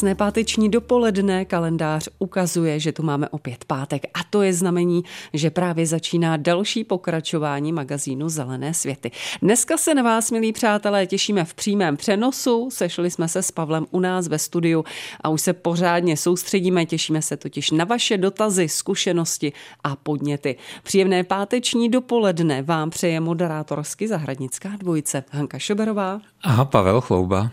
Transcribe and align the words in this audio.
Krásné 0.00 0.14
páteční 0.14 0.68
dopoledne, 0.68 1.44
kalendář 1.44 2.08
ukazuje, 2.18 2.80
že 2.80 2.92
tu 2.92 3.02
máme 3.02 3.28
opět 3.28 3.64
pátek 3.64 4.02
a 4.14 4.18
to 4.30 4.42
je 4.42 4.52
znamení, 4.52 5.04
že 5.32 5.50
právě 5.50 5.86
začíná 5.86 6.36
další 6.36 6.84
pokračování 6.84 7.72
magazínu 7.72 8.28
Zelené 8.28 8.74
světy. 8.74 9.10
Dneska 9.42 9.76
se 9.76 9.94
na 9.94 10.02
vás, 10.02 10.30
milí 10.30 10.52
přátelé, 10.52 11.06
těšíme 11.06 11.44
v 11.44 11.54
přímém 11.54 11.96
přenosu. 11.96 12.68
Sešli 12.72 13.10
jsme 13.10 13.28
se 13.28 13.42
s 13.42 13.50
Pavlem 13.50 13.86
u 13.90 14.00
nás 14.00 14.28
ve 14.28 14.38
studiu 14.38 14.84
a 15.20 15.28
už 15.28 15.40
se 15.40 15.52
pořádně 15.52 16.16
soustředíme, 16.16 16.86
těšíme 16.86 17.22
se 17.22 17.36
totiž 17.36 17.70
na 17.70 17.84
vaše 17.84 18.18
dotazy, 18.18 18.68
zkušenosti 18.68 19.52
a 19.84 19.96
podněty. 19.96 20.56
Příjemné 20.82 21.24
páteční 21.24 21.88
dopoledne 21.88 22.62
vám 22.62 22.90
přeje 22.90 23.20
moderátorsky 23.20 24.08
zahradnická 24.08 24.68
dvojice 24.78 25.24
Hanka 25.30 25.58
Šoberová. 25.58 26.20
A 26.42 26.64
Pavel 26.64 27.00
Chlouba. 27.00 27.50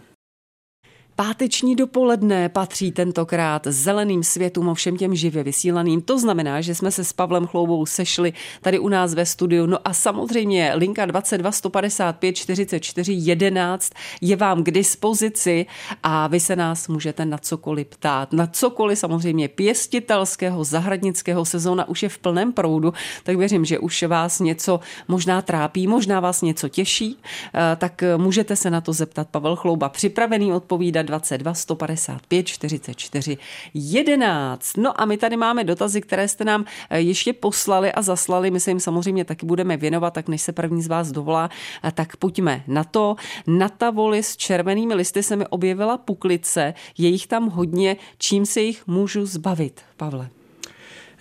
Páteční 1.20 1.76
dopoledne 1.76 2.50
patří 2.50 2.92
tentokrát 2.92 3.68
zeleným 3.68 4.24
světům, 4.24 4.68
ovšem 4.68 4.98
těm 4.98 5.16
živě 5.16 5.44
vysílaným. 5.44 6.02
To 6.02 6.20
znamená, 6.20 6.62
že 6.62 6.76
jsme 6.76 6.92
se 6.92 7.04
s 7.04 7.14
Pavlem 7.14 7.48
Chloubou 7.48 7.86
sešli 7.86 8.34
tady 8.62 8.80
u 8.80 8.88
nás 8.88 9.14
ve 9.14 9.26
studiu. 9.26 9.66
No 9.66 9.88
a 9.88 9.94
samozřejmě 9.94 10.72
linka 10.76 11.06
22 11.06 11.52
155 11.52 12.34
44 12.34 13.14
11 13.14 13.94
je 14.22 14.36
vám 14.36 14.64
k 14.64 14.72
dispozici 14.72 15.66
a 16.04 16.28
vy 16.28 16.40
se 16.40 16.56
nás 16.56 16.88
můžete 16.88 17.26
na 17.26 17.38
cokoliv 17.38 17.88
ptát. 17.88 18.34
Na 18.34 18.48
cokoliv 18.48 19.00
samozřejmě 19.00 19.48
pěstitelského, 19.48 20.64
zahradnického 20.64 21.46
sezóna 21.46 21.88
už 21.88 22.04
je 22.04 22.10
v 22.10 22.18
plném 22.18 22.54
proudu, 22.54 22.94
tak 23.24 23.38
věřím, 23.38 23.66
že 23.66 23.80
už 23.80 24.04
vás 24.04 24.40
něco 24.40 24.80
možná 25.08 25.42
trápí, 25.42 25.88
možná 25.88 26.20
vás 26.20 26.42
něco 26.42 26.70
těší, 26.70 27.18
eh, 27.54 27.76
tak 27.76 28.04
můžete 28.18 28.56
se 28.56 28.70
na 28.70 28.82
to 28.82 28.94
zeptat. 28.94 29.28
Pavel 29.32 29.56
Chlouba 29.56 29.90
připravený 29.90 30.54
odpovídat 30.54 31.07
22 31.08 31.54
155 31.54 32.48
44 32.48 33.38
11. 33.74 34.78
No 34.78 35.02
a 35.02 35.06
my 35.06 35.18
tady 35.18 35.38
máme 35.38 35.64
dotazy, 35.64 36.02
které 36.02 36.28
jste 36.28 36.46
nám 36.46 36.66
eh, 36.90 37.00
ještě 37.00 37.34
poslali 37.34 37.92
a 37.92 38.02
zaslali. 38.02 38.52
My 38.52 38.60
se 38.60 38.72
jim 38.72 38.80
samozřejmě 38.80 39.26
taky 39.26 39.46
budeme 39.46 39.78
věnovat, 39.78 40.14
tak 40.14 40.28
než 40.28 40.42
se 40.42 40.52
první 40.52 40.82
z 40.82 40.88
vás 40.88 41.12
dovolá, 41.12 41.50
eh, 41.84 41.92
tak 41.92 42.18
pojďme 42.18 42.64
na 42.68 42.84
to. 42.84 43.16
Na 43.48 43.70
tavoli 43.70 44.24
s 44.24 44.38
červenými 44.38 44.94
listy 44.94 45.24
se 45.24 45.36
mi 45.36 45.48
objevila 45.48 45.98
puklice. 45.98 46.74
Je 46.98 47.10
jich 47.10 47.28
tam 47.28 47.50
hodně. 47.50 47.98
Čím 48.18 48.46
se 48.46 48.62
jich 48.62 48.88
můžu 48.88 49.26
zbavit, 49.26 49.82
Pavle? 49.98 50.30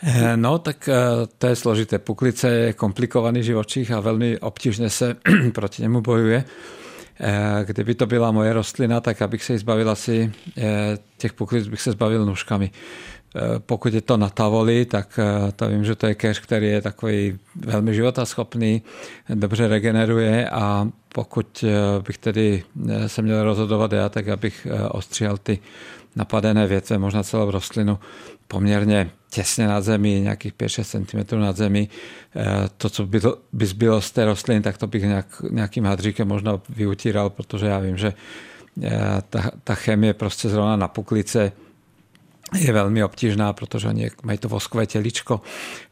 Eh, 0.03 0.37
no, 0.37 0.59
tak 0.59 0.89
to 1.39 1.47
je 1.47 1.57
složité. 1.57 1.99
Puklice 1.99 2.49
je 2.49 2.73
komplikovaný 2.73 3.43
živočích 3.43 3.91
a 3.91 4.01
velmi 4.01 4.39
obtížně 4.39 4.91
se 4.91 5.17
proti 5.53 5.83
němu 5.83 6.01
bojuje. 6.01 6.45
Eh, 7.21 7.65
kdyby 7.65 7.95
to 7.95 8.07
byla 8.07 8.31
moje 8.31 8.53
rostlina, 8.53 9.01
tak 9.01 9.23
abych 9.23 9.45
se 9.45 9.53
jí 9.53 9.59
zbavil 9.59 9.91
asi 9.91 10.33
eh, 10.59 10.63
těch 11.19 11.33
poklic 11.33 11.69
bych 11.69 11.81
se 11.81 11.93
zbavil 11.93 12.27
nůžkami. 12.27 12.71
Eh, 13.37 13.41
pokud 13.59 13.95
je 13.95 14.01
to 14.01 14.17
na 14.17 14.29
tavoli, 14.29 14.85
tak 14.85 15.21
to 15.57 15.69
vím, 15.69 15.85
že 15.85 15.95
to 15.95 16.07
je 16.07 16.15
keř, 16.15 16.41
který 16.41 16.67
je 16.67 16.83
takový 16.83 17.39
velmi 17.57 17.95
životaschopný, 17.95 18.83
dobře 19.35 19.69
regeneruje 19.69 20.49
a 20.49 20.89
pokud 21.15 21.65
bych 22.07 22.19
tedy 22.19 22.65
se 23.07 23.23
měl 23.23 23.45
rozhodovat 23.45 23.93
já, 23.93 24.09
tak 24.09 24.29
abych 24.29 24.67
ostříhal 24.91 25.37
ty 25.37 25.59
napadené 26.17 26.67
větve, 26.67 26.99
možná 26.99 27.23
celou 27.23 27.51
rostlinu 27.51 27.99
poměrně 28.49 29.11
těsně 29.31 29.67
nad 29.67 29.81
zemí, 29.81 30.21
nějakých 30.21 30.53
5-6 30.55 31.27
cm 31.29 31.41
nad 31.41 31.57
zemí. 31.57 31.89
Eh, 32.37 32.45
to, 32.77 32.91
co 32.91 33.07
by, 33.07 33.21
to, 33.21 33.39
by 33.53 33.67
zbylo 33.67 34.01
z 34.01 34.11
té 34.11 34.25
rostliny, 34.25 34.61
tak 34.61 34.79
to 34.79 34.87
bych 34.87 35.03
nějak, 35.03 35.27
nějakým 35.51 35.85
hadříkem 35.85 36.29
možná 36.29 36.61
vyutíral, 36.69 37.31
protože 37.31 37.67
já 37.67 37.79
vím, 37.79 37.97
že 37.97 38.15
eh, 38.83 38.91
ta, 39.31 39.51
ta 39.65 39.75
chemie 39.75 40.15
prostě 40.15 40.49
zrovna 40.49 40.77
na 40.77 40.89
puklice 40.89 41.53
je 42.59 42.73
velmi 42.73 43.05
obtížná, 43.05 43.53
protože 43.53 43.89
oni 43.89 44.11
mají 44.23 44.39
to 44.39 44.49
voskové 44.49 44.87
těličko, 44.87 45.41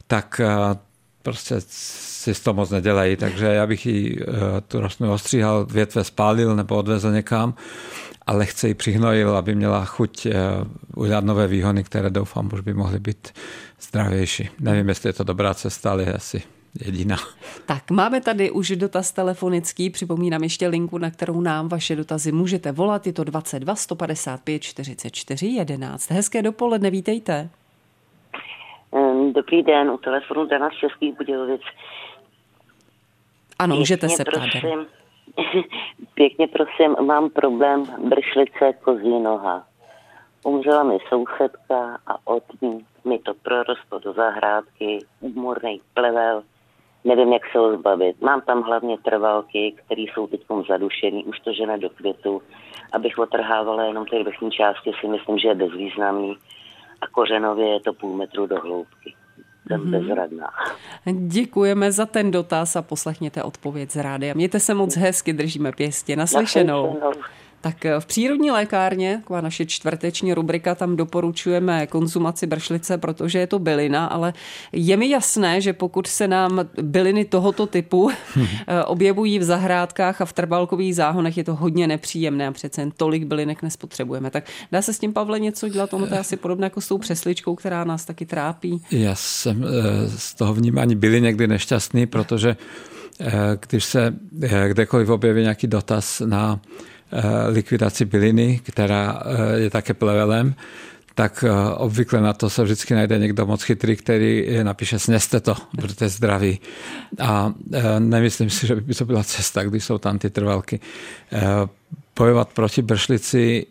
tak 0.07 0.41
eh, 0.43 0.77
prostě 1.21 1.55
si 1.59 2.33
to 2.43 2.53
moc 2.53 2.69
nedělají, 2.69 3.15
takže 3.15 3.45
já 3.45 3.67
bych 3.67 3.85
jí 3.85 4.19
tu 4.67 4.79
rostlinu 4.79 5.13
ostříhal, 5.13 5.65
větve 5.65 6.03
spálil 6.03 6.55
nebo 6.55 6.75
odvezl 6.75 7.11
někam 7.11 7.53
a 8.27 8.33
lehce 8.33 8.67
ji 8.67 8.73
přihnojil, 8.73 9.37
aby 9.37 9.55
měla 9.55 9.85
chuť 9.85 10.25
eh, 10.25 10.33
udělat 10.95 11.23
nové 11.23 11.47
výhony, 11.47 11.83
které 11.83 12.09
doufám 12.09 12.49
už 12.53 12.61
by 12.61 12.73
mohly 12.73 12.99
být 12.99 13.33
zdravější. 13.81 14.49
Nevím, 14.59 14.89
jestli 14.89 15.09
je 15.09 15.13
to 15.13 15.23
dobrá 15.23 15.53
cesta, 15.53 15.91
ale 15.91 16.13
asi 16.13 16.43
jediná. 16.85 17.17
Tak 17.65 17.91
máme 17.91 18.21
tady 18.21 18.51
už 18.51 18.69
dotaz 18.69 19.11
telefonický, 19.11 19.89
připomínám 19.89 20.43
ještě 20.43 20.67
linku, 20.67 20.97
na 20.97 21.11
kterou 21.11 21.41
nám 21.41 21.67
vaše 21.67 21.95
dotazy 21.95 22.31
můžete 22.31 22.71
volat, 22.71 23.07
je 23.07 23.13
to 23.13 23.23
22 23.23 23.75
155 23.75 24.61
44 24.61 25.47
11. 25.47 26.11
Hezké 26.11 26.41
dopoledne, 26.41 26.89
vítejte. 26.89 27.49
Dobrý 29.35 29.63
den, 29.63 29.89
u 29.89 29.97
telefonu 29.97 30.45
Dana 30.45 30.69
z 30.69 30.79
Českých 30.79 31.17
Budějovic. 31.17 31.61
Ano, 33.59 33.75
můžete 33.75 34.09
se 34.09 34.23
ptát. 34.23 34.43
Prosím, 34.51 34.85
Pěkně 36.13 36.47
prosím, 36.47 36.95
mám 37.01 37.29
problém 37.29 37.83
bršlice 37.83 38.73
kozí 38.83 39.19
noha. 39.19 39.67
Umřela 40.45 40.83
mi 40.83 40.97
sousedka 41.09 41.97
a 42.07 42.27
od 42.27 42.43
ní 42.61 42.85
mi 43.05 43.19
to 43.19 43.33
prorostlo 43.33 43.99
do 43.99 44.13
zahrádky, 44.13 44.99
úmorný 45.19 45.81
plevel, 45.93 46.43
nevím, 47.03 47.33
jak 47.33 47.41
se 47.51 47.57
ho 47.57 47.77
zbavit. 47.77 48.21
Mám 48.21 48.41
tam 48.41 48.61
hlavně 48.61 48.97
trvalky, 48.97 49.75
které 49.85 50.01
jsou 50.01 50.27
teď 50.27 50.41
zadušený, 50.67 51.25
už 51.25 51.39
to 51.39 51.53
žene 51.53 51.77
do 51.77 51.89
květu. 51.89 52.41
Abych 52.93 53.17
otrhávala 53.17 53.83
jenom 53.83 54.05
ty 54.05 54.23
vrchní 54.23 54.51
části, 54.51 54.91
si 55.01 55.07
myslím, 55.07 55.37
že 55.37 55.47
je 55.47 55.55
bezvýznamný. 55.55 56.37
A 57.01 57.07
kořenově 57.07 57.67
je 57.67 57.79
to 57.79 57.93
půl 57.93 58.17
metru 58.17 58.47
do 58.47 58.59
hloubky 58.59 59.15
jsem 59.67 59.81
mm-hmm. 59.81 59.91
bezradná. 59.91 60.49
Děkujeme 61.27 61.91
za 61.91 62.05
ten 62.05 62.31
dotaz 62.31 62.75
a 62.75 62.81
poslechněte 62.81 63.43
odpověď 63.43 63.91
z 63.91 63.95
rády. 63.95 64.33
Mějte 64.35 64.59
se 64.59 64.73
moc 64.73 64.95
hezky, 64.95 65.33
držíme 65.33 65.71
pěstě. 65.71 66.15
Naslyšenou. 66.15 66.85
Naslyšenou. 66.85 67.23
Tak 67.61 67.85
eh, 67.85 67.99
v 67.99 68.05
přírodní 68.05 68.51
lékárně, 68.51 69.17
taková 69.17 69.41
naše 69.41 69.65
čtvrteční 69.65 70.33
rubrika, 70.33 70.75
tam 70.75 70.95
doporučujeme 70.95 71.87
konzumaci 71.87 72.47
bršlice, 72.47 72.97
protože 72.97 73.39
je 73.39 73.47
to 73.47 73.59
bylina, 73.59 74.05
ale 74.05 74.33
je 74.71 74.97
mi 74.97 75.09
jasné, 75.09 75.61
že 75.61 75.73
pokud 75.73 76.07
se 76.07 76.27
nám 76.27 76.69
byliny 76.81 77.25
tohoto 77.25 77.67
typu 77.67 78.11
eh, 78.67 78.83
objevují 78.83 79.39
v 79.39 79.43
zahrádkách 79.43 80.21
a 80.21 80.25
v 80.25 80.33
trbalkových 80.33 80.95
záhonech, 80.95 81.37
je 81.37 81.43
to 81.43 81.55
hodně 81.55 81.87
nepříjemné 81.87 82.47
a 82.47 82.51
přece 82.51 82.81
jen 82.81 82.91
tolik 82.91 83.23
bylinek 83.23 83.63
nespotřebujeme. 83.63 84.31
Tak 84.31 84.43
dá 84.71 84.81
se 84.81 84.93
s 84.93 84.99
tím, 84.99 85.13
Pavle, 85.13 85.39
něco 85.39 85.69
dělat? 85.69 85.93
Ono 85.93 86.07
to 86.07 86.13
je 86.13 86.19
asi 86.19 86.37
podobné 86.37 86.65
jako 86.65 86.81
s 86.81 86.87
tou 86.87 86.97
přesličkou, 86.97 87.55
která 87.55 87.83
nás 87.83 88.05
taky 88.05 88.25
trápí. 88.25 88.81
Já 88.91 89.15
jsem 89.15 89.63
eh, 89.63 90.09
z 90.17 90.33
toho 90.35 90.53
vnímání 90.53 90.95
byli 90.95 91.21
někdy 91.21 91.47
nešťastný, 91.47 92.05
protože 92.05 92.55
když 93.67 93.85
se 93.85 94.13
kdekoliv 94.67 95.09
objeví 95.09 95.41
nějaký 95.41 95.67
dotaz 95.67 96.21
na 96.25 96.59
likvidaci 97.47 98.05
byliny, 98.05 98.59
která 98.63 99.21
eh, 99.25 99.59
je 99.59 99.69
také 99.69 99.93
plevelem, 99.93 100.55
tak 101.15 101.43
eh, 101.47 101.73
obvykle 101.75 102.21
na 102.21 102.33
to 102.33 102.49
se 102.49 102.63
vždycky 102.63 102.93
najde 102.93 103.19
někdo 103.19 103.45
moc 103.45 103.63
chytrý, 103.63 103.95
který 103.95 104.47
napíše 104.63 104.99
sneste 104.99 105.39
to, 105.39 105.55
budete 105.73 106.09
zdraví. 106.09 106.59
A 107.19 107.53
nemyslím 107.99 108.49
si, 108.49 108.67
že 108.67 108.75
by 108.75 108.93
to 108.93 109.05
byla 109.05 109.23
cesta, 109.23 109.63
když 109.63 109.83
jsou 109.83 109.97
tam 109.97 110.19
ty 110.19 110.29
trvalky. 110.29 110.79
Bojovat 112.15 112.49
proti 112.53 112.81
bršlici 112.81 113.65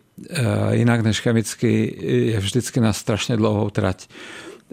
jinak 0.71 1.01
než 1.01 1.21
chemicky 1.21 1.97
je 2.33 2.41
vždycky 2.41 2.81
na 2.81 2.93
strašně 2.93 3.37
dlouhou 3.37 3.71
trať. 3.71 4.09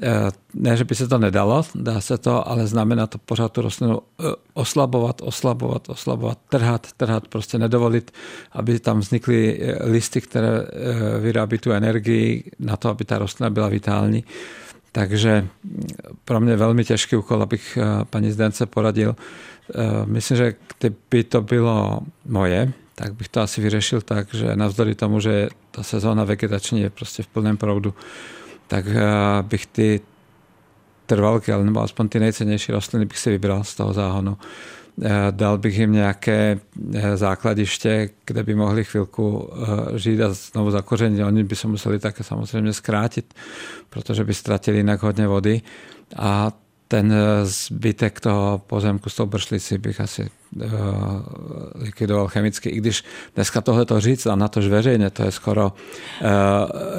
Eh, 0.04 0.32
ne, 0.54 0.78
že 0.78 0.84
by 0.84 0.96
se 0.96 1.08
to 1.08 1.18
nedalo, 1.18 1.64
dá 1.76 2.02
se 2.02 2.18
to, 2.18 2.48
ale 2.48 2.68
znamená 2.68 3.08
to 3.08 3.18
pořád 3.18 3.52
tu 3.52 3.62
rostlinu 3.62 4.00
eh, 4.00 4.24
oslabovat, 4.54 5.22
oslabovat, 5.22 5.90
oslabovat, 5.90 6.38
trhat, 6.50 6.88
trhat, 6.98 7.28
prostě 7.28 7.58
nedovolit, 7.58 8.12
aby 8.52 8.80
tam 8.80 9.00
vznikly 9.00 9.60
eh, 9.62 9.86
listy, 9.86 10.22
které 10.22 10.66
vyrábí 11.20 11.58
tu 11.58 11.72
energii 11.72 12.44
na 12.60 12.78
to, 12.78 12.90
aby 12.90 13.06
ta 13.06 13.18
rostlina 13.18 13.50
byla 13.50 13.68
vitální. 13.68 14.24
Takže 14.92 15.48
pro 16.26 16.40
mě 16.40 16.56
velmi 16.56 16.86
těžký 16.86 17.16
úkol, 17.16 17.44
abych 17.44 17.78
paní 18.10 18.32
Zdence 18.32 18.66
poradil. 18.66 19.16
Myslím, 20.06 20.38
že 20.38 20.54
kdyby 20.80 21.24
to 21.24 21.42
bylo 21.42 22.00
moje, 22.26 22.74
tak 22.96 23.14
bych 23.14 23.28
to 23.28 23.42
asi 23.42 23.62
vyřešil 23.62 24.02
tak, 24.02 24.34
že 24.34 24.56
navzdory 24.56 24.96
tomu, 24.96 25.20
že 25.20 25.50
ta 25.72 25.84
sezóna 25.84 26.24
vegetační 26.24 26.82
je 26.82 26.90
prostě 26.90 27.24
v 27.24 27.28
plném 27.28 27.58
proudu, 27.58 27.94
tak 28.72 28.86
eh, 28.88 29.04
bych 29.42 29.66
ty 29.66 30.02
trvalky, 31.06 31.52
ale 31.52 31.64
nebo 31.66 31.82
aspoň 31.82 32.10
ty 32.10 32.20
nejcennější 32.20 32.72
rostliny 32.72 33.06
bych 33.06 33.18
si 33.18 33.30
vybral 33.30 33.64
z 33.64 33.76
toho 33.76 33.94
záhonu. 33.94 34.38
Dal 35.32 35.58
bych 35.58 35.78
jim 35.78 35.92
nějaké 35.92 36.60
základiště, 37.16 38.10
kde 38.26 38.44
by 38.44 38.56
mohli 38.56 38.84
chvilku 38.84 39.50
žít 39.96 40.22
a 40.22 40.34
znovu 40.34 40.72
zakořenit. 40.72 41.24
Oni 41.24 41.44
by 41.44 41.56
se 41.56 41.68
museli 41.68 42.00
také 42.00 42.24
samozřejmě 42.24 42.74
zkrátit, 42.74 43.34
protože 43.90 44.24
by 44.24 44.34
ztratili 44.34 44.78
jinak 44.78 45.04
hodně 45.04 45.28
vody. 45.28 45.62
A 46.16 46.52
ten 46.92 47.14
zbytek 47.44 48.20
toho 48.20 48.62
pozemku 48.68 49.10
s 49.10 49.16
tou 49.16 49.26
bršlicí 49.26 49.78
bych 49.78 50.02
asi 50.02 50.30
uh, 50.56 50.64
likvidoval 51.76 52.28
chemicky, 52.28 52.70
i 52.70 52.78
když 52.78 53.04
dneska 53.36 53.62
tohle 53.62 53.86
to 53.86 54.00
říct 54.00 54.26
a 54.26 54.36
na 54.36 54.48
tož 54.48 54.68
veřejně, 54.68 55.10
to 55.10 55.24
je 55.24 55.32
skoro 55.32 55.72
uh, 55.72 56.28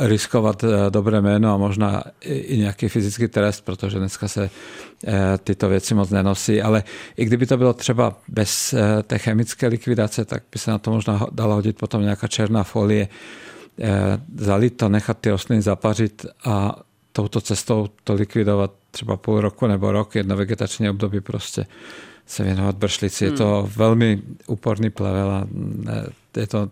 riskovat 0.07 0.65
uh, 0.65 0.71
dobré 0.89 1.21
jméno 1.21 1.55
a 1.55 1.57
možná 1.57 2.03
i, 2.21 2.35
i 2.35 2.59
nějaký 2.59 2.89
fyzický 2.89 3.29
trest, 3.29 3.61
protože 3.61 3.99
dneska 3.99 4.29
se 4.29 4.43
uh, 4.43 5.13
tyto 5.45 5.69
věci 5.69 5.95
moc 5.95 6.11
nenosí, 6.11 6.63
ale 6.63 6.85
i 7.17 7.25
kdyby 7.25 7.47
to 7.47 7.57
bylo 7.57 7.73
třeba 7.73 8.17
bez 8.29 8.73
uh, 8.73 8.81
té 9.03 9.19
chemické 9.19 9.67
likvidace, 9.69 10.25
tak 10.25 10.43
by 10.53 10.59
se 10.59 10.71
na 10.71 10.79
to 10.79 10.91
možná 10.91 11.27
dala 11.33 11.55
hodit 11.55 11.77
potom 11.77 12.03
nějaká 12.03 12.29
černá 12.29 12.63
folie, 12.63 13.09
uh, 14.41 14.71
to, 14.77 14.89
nechat 14.89 15.19
ty 15.21 15.31
rostliny 15.31 15.63
zapařit 15.63 16.27
a 16.45 16.81
touto 17.13 17.41
cestou 17.41 17.89
to 18.05 18.15
likvidovat 18.15 18.82
třeba 18.93 19.17
půl 19.17 19.41
roku 19.41 19.67
nebo 19.67 19.93
rok, 19.93 20.15
jedno 20.15 20.37
vegetační 20.37 20.91
období 20.91 21.21
prostě 21.21 21.67
se 22.27 22.45
věnovat 22.45 22.77
bršlici. 22.77 23.25
Hmm. 23.25 23.35
Je 23.35 23.39
to 23.39 23.69
velmi 23.77 24.23
úporný 24.47 24.91
plevel 24.91 25.31
a 25.31 25.47
je 26.37 26.47
to 26.47 26.71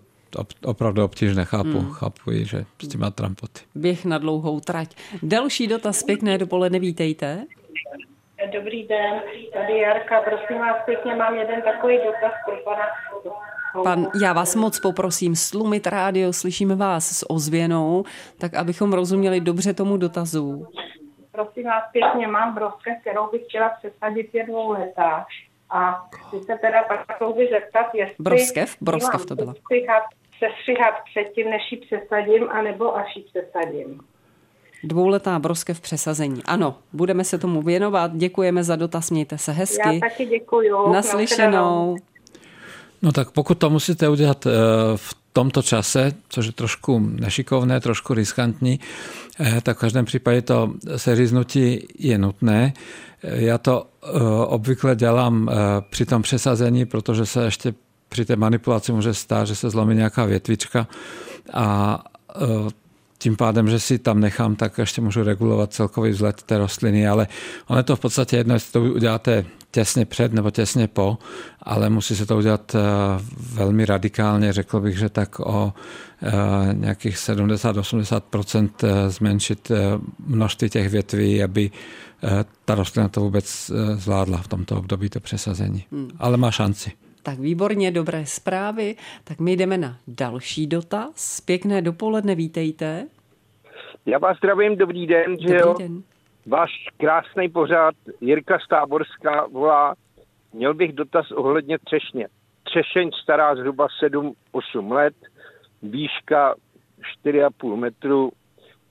opravdu 0.64 1.04
obtížné, 1.04 1.44
chápu, 1.44 1.78
hmm. 1.78 1.90
chápu, 1.90 2.30
že 2.32 2.64
s 2.82 2.88
tím 2.88 3.00
má 3.00 3.10
trampoty. 3.10 3.60
Běh 3.74 4.04
na 4.04 4.18
dlouhou 4.18 4.60
trať. 4.60 4.96
Další 5.22 5.66
dotaz, 5.66 6.02
pěkné 6.02 6.38
dopoledne, 6.38 6.78
vítejte. 6.78 7.46
Dobrý 8.52 8.88
den, 8.88 9.20
tady 9.52 9.78
Jarka, 9.78 10.20
prosím 10.20 10.58
vás 10.58 10.76
pěkně, 10.84 11.14
mám 11.16 11.34
jeden 11.34 11.62
takový 11.62 11.96
dotaz 11.96 12.32
pro 12.46 12.56
pana 12.64 12.84
Pan, 13.84 14.06
já 14.22 14.32
vás 14.32 14.54
moc 14.54 14.80
poprosím 14.80 15.36
slumit 15.36 15.86
rádio, 15.86 16.32
slyšíme 16.32 16.74
vás 16.74 17.18
s 17.18 17.30
ozvěnou, 17.30 18.04
tak 18.38 18.54
abychom 18.54 18.92
rozuměli 18.92 19.40
dobře 19.40 19.74
tomu 19.74 19.96
dotazu. 19.96 20.66
Prosím 21.44 21.64
vás 21.64 21.84
pěkně, 21.92 22.26
mám 22.26 22.54
broskev, 22.54 23.00
kterou 23.00 23.30
bych 23.30 23.42
chtěla 23.44 23.68
přesadit 23.68 24.34
je 24.34 24.46
dvou 24.46 24.72
letá. 24.72 25.26
A 25.70 26.08
chci 26.14 26.38
se 26.40 26.58
teda 26.60 26.82
pak 26.82 27.00
chci 27.00 27.48
zeptat, 27.50 27.94
jestli... 27.94 28.14
Broskev? 28.18 28.76
Broskev 28.80 29.26
to 29.26 29.34
byla. 29.34 29.54
Sestřihat, 29.54 30.02
sestřihat 30.38 30.94
předtím, 31.10 31.50
než 31.50 31.62
ji 31.72 31.78
přesadím, 31.78 32.48
anebo 32.50 32.96
až 32.96 33.16
ji 33.16 33.22
přesadím. 33.22 34.00
Dvouletá 34.84 35.38
broskev 35.38 35.80
přesazení. 35.80 36.42
Ano, 36.44 36.74
budeme 36.92 37.24
se 37.24 37.38
tomu 37.38 37.62
věnovat. 37.62 38.12
Děkujeme 38.12 38.64
za 38.64 38.76
dotaz, 38.76 39.10
mějte 39.10 39.38
se 39.38 39.52
hezky. 39.52 39.94
Já 39.94 40.00
taky 40.00 40.26
děkuju. 40.26 40.92
Naslyšenou. 40.92 41.96
No 43.02 43.12
tak 43.12 43.30
pokud 43.30 43.58
to 43.58 43.70
musíte 43.70 44.08
udělat 44.08 44.46
eh, 44.46 44.50
v 44.96 45.14
tomto 45.32 45.62
čase, 45.62 46.12
což 46.28 46.46
je 46.46 46.52
trošku 46.52 46.98
nešikovné, 46.98 47.80
trošku 47.80 48.14
riskantní, 48.14 48.80
eh, 49.40 49.60
tak 49.62 49.76
v 49.76 49.80
každém 49.80 50.04
případě 50.04 50.42
to 50.42 50.72
seříznutí 50.96 51.86
je 51.98 52.18
nutné. 52.18 52.72
Eh, 53.22 53.42
já 53.42 53.58
to 53.58 53.86
obvykle 54.46 54.96
dělám 54.96 55.50
při 55.90 56.06
tom 56.06 56.22
přesazení, 56.22 56.86
protože 56.86 57.26
se 57.26 57.44
ještě 57.44 57.74
při 58.08 58.24
té 58.24 58.36
manipulaci 58.36 58.92
může 58.92 59.14
stát, 59.14 59.46
že 59.46 59.54
se 59.54 59.70
zlomí 59.70 59.94
nějaká 59.94 60.24
větvička 60.24 60.86
a 61.52 61.98
tím 63.20 63.36
pádem, 63.36 63.68
že 63.68 63.80
si 63.80 63.98
tam 63.98 64.20
nechám, 64.20 64.56
tak 64.56 64.78
ještě 64.78 65.00
můžu 65.00 65.22
regulovat 65.22 65.72
celkový 65.72 66.10
vzhled 66.10 66.42
té 66.42 66.58
rostliny, 66.58 67.08
ale 67.08 67.28
ono 67.66 67.78
je 67.78 67.82
to 67.82 67.96
v 67.96 68.00
podstatě 68.00 68.36
jedno, 68.36 68.54
jestli 68.54 68.72
to 68.72 68.82
uděláte 68.82 69.44
těsně 69.70 70.06
před 70.06 70.32
nebo 70.32 70.50
těsně 70.50 70.88
po, 70.88 71.18
ale 71.62 71.90
musí 71.90 72.16
se 72.16 72.26
to 72.26 72.36
udělat 72.36 72.74
eh, 72.74 72.78
velmi 73.52 73.86
radikálně. 73.86 74.52
Řekl 74.52 74.80
bych, 74.80 74.98
že 74.98 75.08
tak 75.08 75.40
o 75.40 75.72
eh, 76.22 76.30
nějakých 76.74 77.16
70-80% 77.16 78.70
eh, 78.82 79.10
zmenšit 79.10 79.72
množství 80.26 80.70
těch 80.70 80.88
větví, 80.88 81.42
aby 81.42 81.70
ta 82.64 82.74
rostlina 82.74 83.08
to 83.08 83.20
vůbec 83.20 83.70
zvládla 83.94 84.38
v 84.38 84.48
tomto 84.48 84.76
období 84.76 85.08
to 85.08 85.20
přesazení. 85.20 85.84
Hmm. 85.92 86.10
Ale 86.18 86.36
má 86.36 86.50
šanci. 86.50 86.92
Tak 87.22 87.38
výborně, 87.38 87.90
dobré 87.90 88.26
zprávy. 88.26 88.96
Tak 89.24 89.40
my 89.40 89.52
jdeme 89.52 89.78
na 89.78 89.96
další 90.08 90.66
dotaz. 90.66 91.40
Pěkné 91.40 91.82
dopoledne, 91.82 92.34
vítejte. 92.34 93.06
Já 94.06 94.18
vás 94.18 94.36
zdravím, 94.36 94.76
dobrý 94.76 95.06
den. 95.06 95.36
Dobrý 95.36 95.58
jo? 95.58 95.74
den. 95.78 96.02
Váš 96.46 96.70
krásný 96.96 97.48
pořád, 97.48 97.94
Jirka 98.20 98.58
Stáborská 98.58 99.46
volá, 99.46 99.94
měl 100.52 100.74
bych 100.74 100.92
dotaz 100.92 101.30
ohledně 101.30 101.78
třešně. 101.78 102.28
Třešeň 102.62 103.10
stará 103.22 103.54
zhruba 103.54 103.86
7-8 104.02 104.92
let, 104.92 105.14
výška 105.82 106.54
4,5 107.24 107.76
metru, 107.76 108.30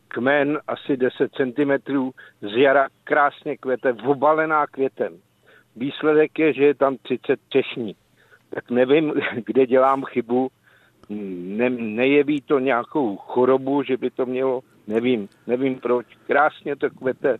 kmen 0.08 0.60
asi 0.68 0.98
10 0.98 1.32
cm, 1.36 2.02
z 2.42 2.58
jara 2.58 2.88
krásně 3.04 3.58
kvete, 3.58 3.94
obalená 3.94 4.68
květem. 4.68 5.18
Výsledek 5.76 6.40
je, 6.40 6.54
že 6.54 6.64
je 6.66 6.76
tam 6.76 6.98
30 6.98 7.40
třešní. 7.50 7.96
Tak 8.50 8.72
nevím, 8.72 9.14
kde 9.46 9.66
dělám 9.66 10.06
chybu, 10.06 10.50
ne, 11.10 11.70
nejeví 11.70 12.42
to 12.42 12.60
nějakou 12.60 13.18
chorobu, 13.18 13.84
že 13.84 13.98
by 13.98 14.10
to 14.10 14.26
mělo 14.26 14.62
Nevím, 14.90 15.30
nevím 15.48 15.76
proč. 15.76 16.06
Krásně 16.28 16.76
to 16.76 16.90
kvete, 16.90 17.38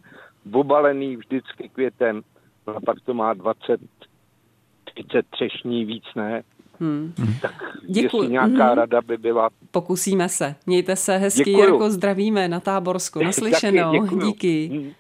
obalený 0.52 1.16
vždycky 1.16 1.70
květem, 1.70 2.22
a 2.68 2.82
pak 2.86 3.00
to 3.06 3.14
má 3.14 3.34
20, 3.34 3.80
30 4.94 5.26
třešní, 5.30 5.86
víc 5.86 6.04
ne. 6.16 6.44
Hmm. 6.80 7.14
Tak 7.42 7.54
Děkuji. 7.88 8.22
jestli 8.22 8.32
nějaká 8.32 8.66
hmm. 8.66 8.76
rada 8.76 9.02
by 9.02 9.18
byla. 9.18 9.50
Pokusíme 9.72 10.30
se. 10.30 10.56
Mějte 10.66 10.96
se 10.96 11.18
hezky, 11.18 11.44
Děkuju. 11.44 11.66
Jirko, 11.66 11.90
zdravíme 11.90 12.48
na 12.48 12.60
Táborsku. 12.60 13.20
Naslyšenou. 13.24 14.08
Taky, 14.08 14.16
Díky. 14.26 14.68
Hmm. 14.68 14.92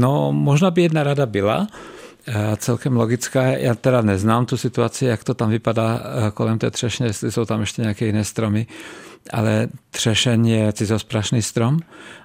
No, 0.00 0.32
možná 0.32 0.70
by 0.70 0.82
jedna 0.82 1.02
rada 1.02 1.26
byla, 1.26 1.66
celkem 2.56 2.96
logická. 2.96 3.42
Já 3.42 3.74
teda 3.74 4.02
neznám 4.02 4.46
tu 4.46 4.56
situaci, 4.56 5.04
jak 5.04 5.24
to 5.24 5.34
tam 5.34 5.50
vypadá 5.50 6.00
eh, 6.00 6.30
kolem 6.30 6.58
té 6.58 6.70
třešně, 6.70 7.06
jestli 7.06 7.32
jsou 7.32 7.44
tam 7.44 7.60
ještě 7.60 7.82
nějaké 7.82 8.06
jiné 8.06 8.24
stromy 8.24 8.66
ale 9.32 9.68
třešeň 9.90 10.46
je 10.46 10.72
cizosprašný 10.72 11.42
strom 11.42 11.78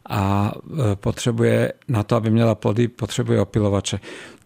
a 0.09 0.51
e, 0.91 0.95
potřebuje 0.95 1.73
na 1.87 2.03
to, 2.03 2.15
aby 2.15 2.29
měla 2.29 2.55
plody, 2.55 2.87
potřebuje 2.87 3.41
opilovače. 3.41 3.99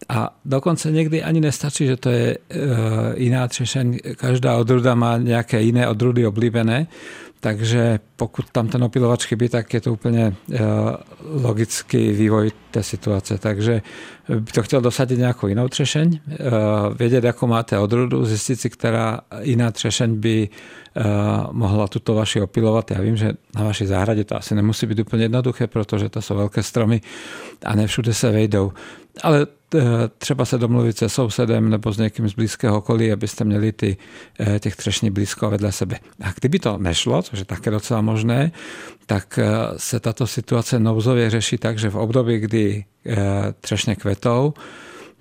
A 0.08 0.38
dokonce 0.44 0.90
někdy 0.90 1.22
ani 1.22 1.40
nestačí, 1.40 1.86
že 1.86 1.96
to 1.96 2.10
je 2.10 2.38
jiná 3.16 3.48
třešeň. 3.48 3.98
Každá 4.16 4.56
odruda 4.56 4.94
má 4.94 5.16
nějaké 5.16 5.62
jiné 5.62 5.88
odrudy 5.88 6.26
oblíbené, 6.26 6.86
takže 7.40 7.98
pokud 8.16 8.50
tam 8.50 8.68
ten 8.68 8.84
opilovač 8.84 9.26
chybí, 9.26 9.48
tak 9.48 9.74
je 9.74 9.80
to 9.80 9.92
úplně 9.92 10.22
e, 10.22 10.34
logický 11.42 12.12
vývoj 12.12 12.50
té 12.70 12.82
situace. 12.82 13.38
Takže 13.38 13.82
by 14.28 14.52
to 14.52 14.62
chtěl 14.62 14.80
dosadit 14.80 15.18
nějakou 15.18 15.46
jinou 15.46 15.68
třešeň, 15.68 16.20
vědět, 16.98 17.24
jakou 17.24 17.46
máte 17.46 17.78
odrudu, 17.78 18.24
zjistit 18.24 18.60
si, 18.60 18.70
která 18.70 19.20
jiná 19.40 19.70
třešeň 19.70 20.20
by 20.20 20.48
mohla 21.52 21.88
tuto 21.88 22.14
vaši 22.14 22.40
opilovat. 22.40 22.90
Já 22.90 23.00
vím, 23.00 23.16
že 23.16 23.32
na 23.54 23.64
vaší 23.64 23.86
zahradě 23.86 24.24
to 24.24 24.36
asi 24.36 24.54
nemusí 24.54 24.86
být 24.86 24.98
úplně 24.98 25.24
jednoduché, 25.24 25.66
protože 25.66 26.08
to 26.08 26.22
jsou 26.22 26.36
velké 26.36 26.62
stromy 26.62 27.00
a 27.64 27.74
ne 27.74 27.86
všude 27.86 28.14
se 28.14 28.30
vejdou. 28.30 28.72
Ale 29.22 29.46
třeba 30.18 30.44
se 30.44 30.58
domluvit 30.58 30.98
se 30.98 31.08
sousedem 31.08 31.70
nebo 31.70 31.92
s 31.92 31.98
někým 31.98 32.28
z 32.28 32.34
blízkého 32.34 32.78
okolí, 32.78 33.12
abyste 33.12 33.44
měli 33.44 33.72
ty, 33.72 33.96
e, 34.40 34.60
těch 34.60 34.76
třešní 34.76 35.10
blízko 35.10 35.50
vedle 35.50 35.72
sebe. 35.72 35.98
A 36.22 36.32
kdyby 36.40 36.58
to 36.58 36.78
nešlo, 36.78 37.22
což 37.22 37.38
je 37.38 37.44
také 37.44 37.70
docela 37.70 38.00
možné, 38.00 38.52
tak 39.06 39.38
e, 39.38 39.44
se 39.76 40.00
tato 40.00 40.26
situace 40.26 40.78
nouzově 40.78 41.30
řeší 41.30 41.58
tak, 41.58 41.78
že 41.78 41.90
v 41.90 41.96
období, 41.96 42.38
kdy 42.38 42.84
třešně 43.60 43.96
kvetou, 43.96 44.54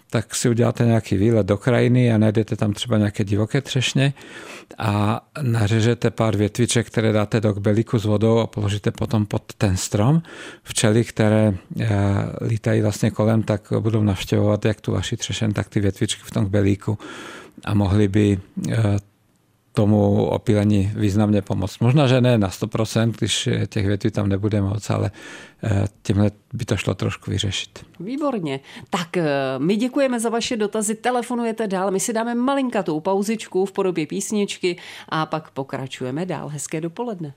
tak 0.09 0.35
si 0.35 0.49
uděláte 0.49 0.85
nějaký 0.85 1.17
výlet 1.17 1.47
do 1.47 1.57
krajiny 1.57 2.13
a 2.13 2.17
najdete 2.17 2.55
tam 2.55 2.73
třeba 2.73 2.97
nějaké 2.97 3.23
divoké 3.23 3.61
třešně 3.61 4.13
a 4.77 5.21
nařežete 5.41 6.11
pár 6.11 6.37
větviček, 6.37 6.87
které 6.87 7.11
dáte 7.11 7.41
do 7.41 7.53
kbelíku 7.53 7.99
s 7.99 8.05
vodou 8.05 8.37
a 8.37 8.47
položíte 8.47 8.91
potom 8.91 9.25
pod 9.25 9.53
ten 9.57 9.77
strom. 9.77 10.21
Včely, 10.63 11.03
které 11.03 11.53
eh, 11.79 11.87
lítají 12.47 12.81
vlastně 12.81 13.11
kolem, 13.11 13.43
tak 13.43 13.73
budou 13.79 14.03
navštěvovat 14.03 14.65
jak 14.65 14.81
tu 14.81 14.91
vaši 14.91 15.17
třešen, 15.17 15.53
tak 15.53 15.69
ty 15.69 15.79
větvičky 15.79 16.21
v 16.25 16.31
tom 16.31 16.45
kbelíku 16.45 16.97
a 17.65 17.73
mohli 17.73 18.07
by 18.07 18.39
eh, 18.69 18.75
tomu 19.77 20.25
opílení 20.25 20.91
významně 20.95 21.41
pomoct. 21.41 21.79
Možná, 21.79 22.07
že 22.07 22.21
ne 22.21 22.37
na 22.37 22.49
100%, 22.49 23.13
když 23.17 23.49
těch 23.69 23.87
větví 23.87 24.11
tam 24.11 24.29
nebude 24.29 24.61
moc, 24.61 24.89
ale 24.89 25.11
eh, 25.63 25.85
tímhle 26.01 26.31
by 26.53 26.65
to 26.65 26.77
šlo 26.77 26.93
trošku 26.93 27.31
vyřešit. 27.31 27.85
Výborně. 27.99 28.59
Tak 28.89 29.17
eh, 29.17 29.25
my 29.57 29.75
děkujeme 29.75 30.19
za 30.19 30.29
vaše 30.29 30.57
dotazy, 30.57 30.95
telefonujete 30.95 31.67
dál, 31.67 31.91
my 31.91 31.99
si 31.99 32.13
dáme 32.13 32.35
malinkatou 32.35 32.99
pauzičku 32.99 33.65
v 33.65 33.71
podobě 33.71 34.07
písničky 34.07 34.77
a 35.09 35.25
pak 35.25 35.51
pokračujeme 35.51 36.25
dál. 36.25 36.47
Hezké 36.47 36.81
dopoledne. 36.81 37.33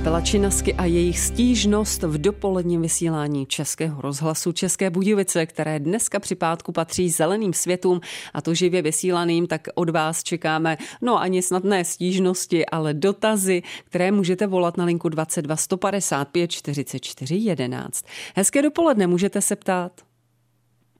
Kapela 0.00 0.20
Činasky 0.20 0.74
a 0.74 0.84
jejich 0.84 1.18
stížnost 1.18 2.02
v 2.02 2.20
dopoledním 2.20 2.82
vysílání 2.82 3.46
Českého 3.46 4.02
rozhlasu 4.02 4.52
České 4.52 4.90
Budějovice, 4.90 5.46
které 5.46 5.78
dneska 5.78 6.20
při 6.20 6.34
pátku 6.34 6.72
patří 6.72 7.08
zeleným 7.08 7.52
světům 7.52 8.00
a 8.34 8.42
to 8.42 8.54
živě 8.54 8.82
vysílaným, 8.82 9.46
tak 9.46 9.60
od 9.74 9.90
vás 9.90 10.22
čekáme, 10.22 10.76
no 11.02 11.20
ani 11.20 11.42
snad 11.42 11.64
ne 11.64 11.84
stížnosti, 11.84 12.66
ale 12.66 12.94
dotazy, 12.94 13.62
které 13.84 14.12
můžete 14.12 14.46
volat 14.46 14.76
na 14.76 14.84
linku 14.84 15.08
22 15.08 15.56
155 15.56 16.50
44 16.50 17.34
11. 17.34 18.06
Hezké 18.36 18.62
dopoledne, 18.62 19.06
můžete 19.06 19.40
se 19.40 19.56
ptát. 19.56 19.92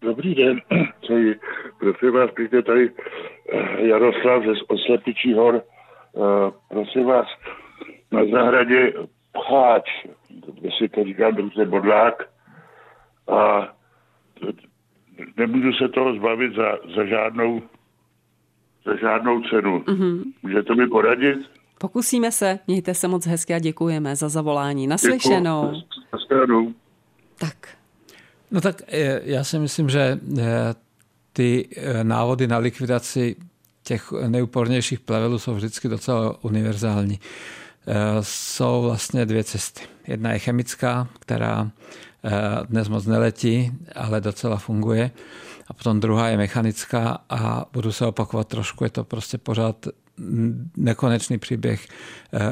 Dobrý 0.02 0.34
den, 0.34 0.60
přeji. 1.02 1.34
Prosím 1.78 2.12
vás, 2.12 2.30
přijďte 2.30 2.62
tady 2.62 2.90
eh, 3.52 3.86
Jaroslav 3.86 4.42
ze 4.42 4.52
Oslepičí 4.68 5.34
hor. 5.34 5.62
Uh, 6.12 6.50
prosím 6.68 7.04
vás, 7.04 7.26
na 8.12 8.20
zahradě 8.32 8.92
pcháč, 9.32 9.84
jestli 10.60 10.88
to 10.88 11.04
říkám 11.04 11.34
dobře, 11.34 11.64
bodlák, 11.64 12.28
a 13.28 13.68
nemůžu 15.36 15.72
se 15.72 15.88
toho 15.88 16.14
zbavit 16.14 16.56
za, 16.56 16.78
za 16.96 17.04
žádnou 17.04 17.62
za 18.86 18.96
žádnou 18.96 19.42
cenu. 19.42 19.78
Mm-hmm. 19.78 20.22
Můžete 20.42 20.74
mi 20.74 20.86
poradit? 20.86 21.38
Pokusíme 21.78 22.32
se. 22.32 22.58
Mějte 22.66 22.94
se 22.94 23.08
moc 23.08 23.26
hezky 23.26 23.54
a 23.54 23.58
děkujeme 23.58 24.16
za 24.16 24.28
zavolání. 24.28 24.86
Naslyšenou. 24.86 25.72
Děkuji. 25.72 26.74
Tak. 27.38 27.68
No 28.50 28.60
tak 28.60 28.82
eh, 28.88 29.20
já 29.24 29.44
si 29.44 29.58
myslím, 29.58 29.88
že 29.88 30.00
eh, 30.38 30.42
ty 31.32 31.68
eh, 31.76 32.04
návody 32.04 32.46
na 32.46 32.58
likvidaci 32.58 33.36
těch 33.82 34.12
nejúpornějších 34.28 35.00
plevelů 35.00 35.38
jsou 35.38 35.54
vždycky 35.54 35.88
docela 35.88 36.44
univerzální. 36.44 37.18
Jsou 38.20 38.82
vlastně 38.82 39.26
dvě 39.26 39.44
cesty. 39.44 39.82
Jedna 40.06 40.32
je 40.32 40.38
chemická, 40.38 41.08
která 41.20 41.70
dnes 42.68 42.88
moc 42.88 43.06
neletí, 43.06 43.72
ale 43.94 44.20
docela 44.20 44.56
funguje. 44.56 45.10
A 45.68 45.72
potom 45.72 46.00
druhá 46.00 46.28
je 46.28 46.36
mechanická 46.36 47.18
a 47.30 47.64
budu 47.72 47.92
se 47.92 48.06
opakovat 48.06 48.48
trošku, 48.48 48.84
je 48.84 48.90
to 48.90 49.04
prostě 49.04 49.38
pořád 49.38 49.86
nekonečný 50.76 51.38
příběh 51.38 51.88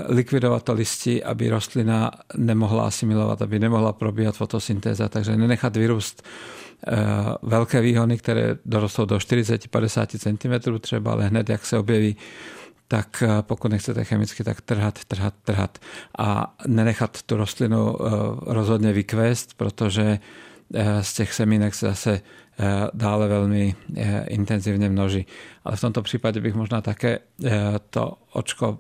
likvidovat 0.08 0.62
to 0.62 0.72
listí, 0.72 1.24
aby 1.24 1.50
rostlina 1.50 2.10
nemohla 2.36 2.86
asimilovat, 2.86 3.42
aby 3.42 3.58
nemohla 3.58 3.92
probíhat 3.92 4.36
fotosyntéza, 4.36 5.08
takže 5.08 5.36
nenechat 5.36 5.76
vyrůst 5.76 6.22
velké 7.42 7.80
výhony, 7.80 8.18
které 8.18 8.56
dorostou 8.64 9.04
do 9.04 9.16
40-50 9.16 10.62
cm 10.62 10.78
třeba, 10.78 11.12
ale 11.12 11.28
hned 11.28 11.48
jak 11.48 11.66
se 11.66 11.78
objeví 11.78 12.16
tak 12.88 13.22
pokud 13.40 13.70
nechcete 13.70 14.04
chemicky, 14.04 14.44
tak 14.44 14.60
trhat, 14.60 15.04
trhat, 15.04 15.34
trhat 15.44 15.78
a 16.18 16.56
nenechat 16.66 17.22
tu 17.22 17.36
rostlinu 17.36 17.96
rozhodně 18.40 18.92
vykvést, 18.92 19.54
protože 19.54 20.18
z 21.00 21.14
těch 21.14 21.32
semínek 21.32 21.74
se 21.74 21.86
zase 21.86 22.20
dále 22.94 23.28
velmi 23.28 23.74
intenzivně 24.26 24.88
množí. 24.88 25.26
Ale 25.64 25.76
v 25.76 25.80
tomto 25.80 26.02
případě 26.02 26.40
bych 26.40 26.54
možná 26.54 26.80
také 26.80 27.18
to 27.90 28.12
očko 28.32 28.78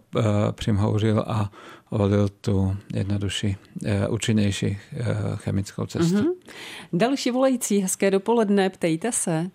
přimhouřil 0.52 1.24
a 1.26 1.52
volil 1.90 2.28
tu 2.28 2.76
jednodušší, 2.94 3.56
účinnější 4.08 4.78
chemickou 5.34 5.86
cestu. 5.86 6.16
Mm-hmm. 6.16 6.32
Další 6.92 7.30
volající, 7.30 7.78
hezké 7.78 8.10
dopoledne, 8.10 8.70
ptejte 8.70 9.12
se. 9.12 9.50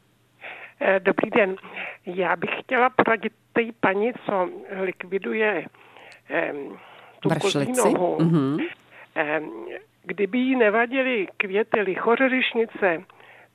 Eh, 0.82 1.00
dobrý 1.00 1.30
den. 1.30 1.56
Já 2.06 2.36
bych 2.36 2.50
chtěla 2.60 2.89
poradit 2.89 3.34
té 3.53 3.62
paní, 3.80 4.12
co 4.25 4.50
likviduje 4.82 5.65
tu 7.20 7.30
kozí 7.30 7.72
nohu. 7.72 8.18
Mm-hmm. 8.18 8.70
Kdyby 10.03 10.38
jí 10.38 10.56
nevadily 10.56 11.27
květy 11.38 11.82
lichořeřišnice, 11.82 13.03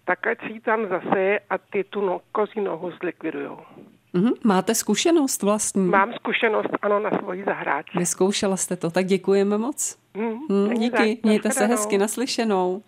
tak 0.05 0.27
ať 0.27 0.39
si 0.47 0.53
ji 0.53 0.61
tam 0.61 0.89
zase 0.89 1.39
a 1.51 1.59
ty 1.59 1.85
tu 1.85 2.01
no, 2.01 2.21
kozí 2.33 2.61
nohu 2.61 2.91
zlikvidujou. 3.01 3.59
Mm-hmm. 4.15 4.33
Máte 4.45 4.75
zkušenost 4.75 5.43
vlastní? 5.43 5.87
Mám 5.87 6.13
zkušenost, 6.13 6.69
ano, 6.83 7.01
na 7.01 7.11
svoji 7.19 7.45
zahrádce. 7.45 7.99
Vyzkoušela 7.99 8.57
jste 8.57 8.77
to, 8.77 8.91
tak 8.91 9.07
děkujeme 9.07 9.59
moc. 9.59 9.99
Mm, 10.15 10.39
mm, 10.49 10.75
díky, 10.75 11.19
mějte 11.23 11.51
se 11.51 11.67
hezky 11.67 11.99
naslyšenou. 11.99 12.83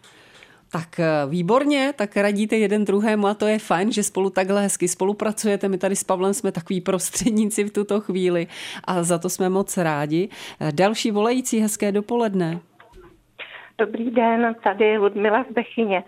Tak 0.73 1.01
eh, 1.01 1.07
výborně, 1.29 1.93
tak 1.97 2.17
radíte 2.17 2.57
jeden 2.57 2.85
druhému 2.85 3.27
a 3.27 3.35
to 3.35 3.47
je 3.47 3.59
fajn, 3.59 3.93
že 3.93 4.03
spolu 4.03 4.31
takhle 4.31 4.63
hezky 4.63 4.89
spolupracujete. 4.89 5.69
My 5.69 5.79
tady 5.79 5.97
s 5.97 6.05
Pavlem 6.05 6.35
jsme 6.35 6.53
takový 6.53 6.81
prostředníci 6.91 7.65
v 7.65 7.73
tuto 7.73 8.01
chvíli 8.01 8.47
a 8.85 9.03
za 9.03 9.19
to 9.19 9.29
jsme 9.29 9.49
moc 9.49 9.77
rádi. 9.77 10.29
Eh, 10.61 10.73
další 10.73 11.11
volající 11.11 11.61
hezké 11.61 11.93
dopoledne. 11.93 12.61
Dobrý 13.79 14.11
den, 14.11 14.55
tady 14.65 14.99
Ludmila 14.99 15.45
z 15.51 15.53
Bechyně. 15.53 16.05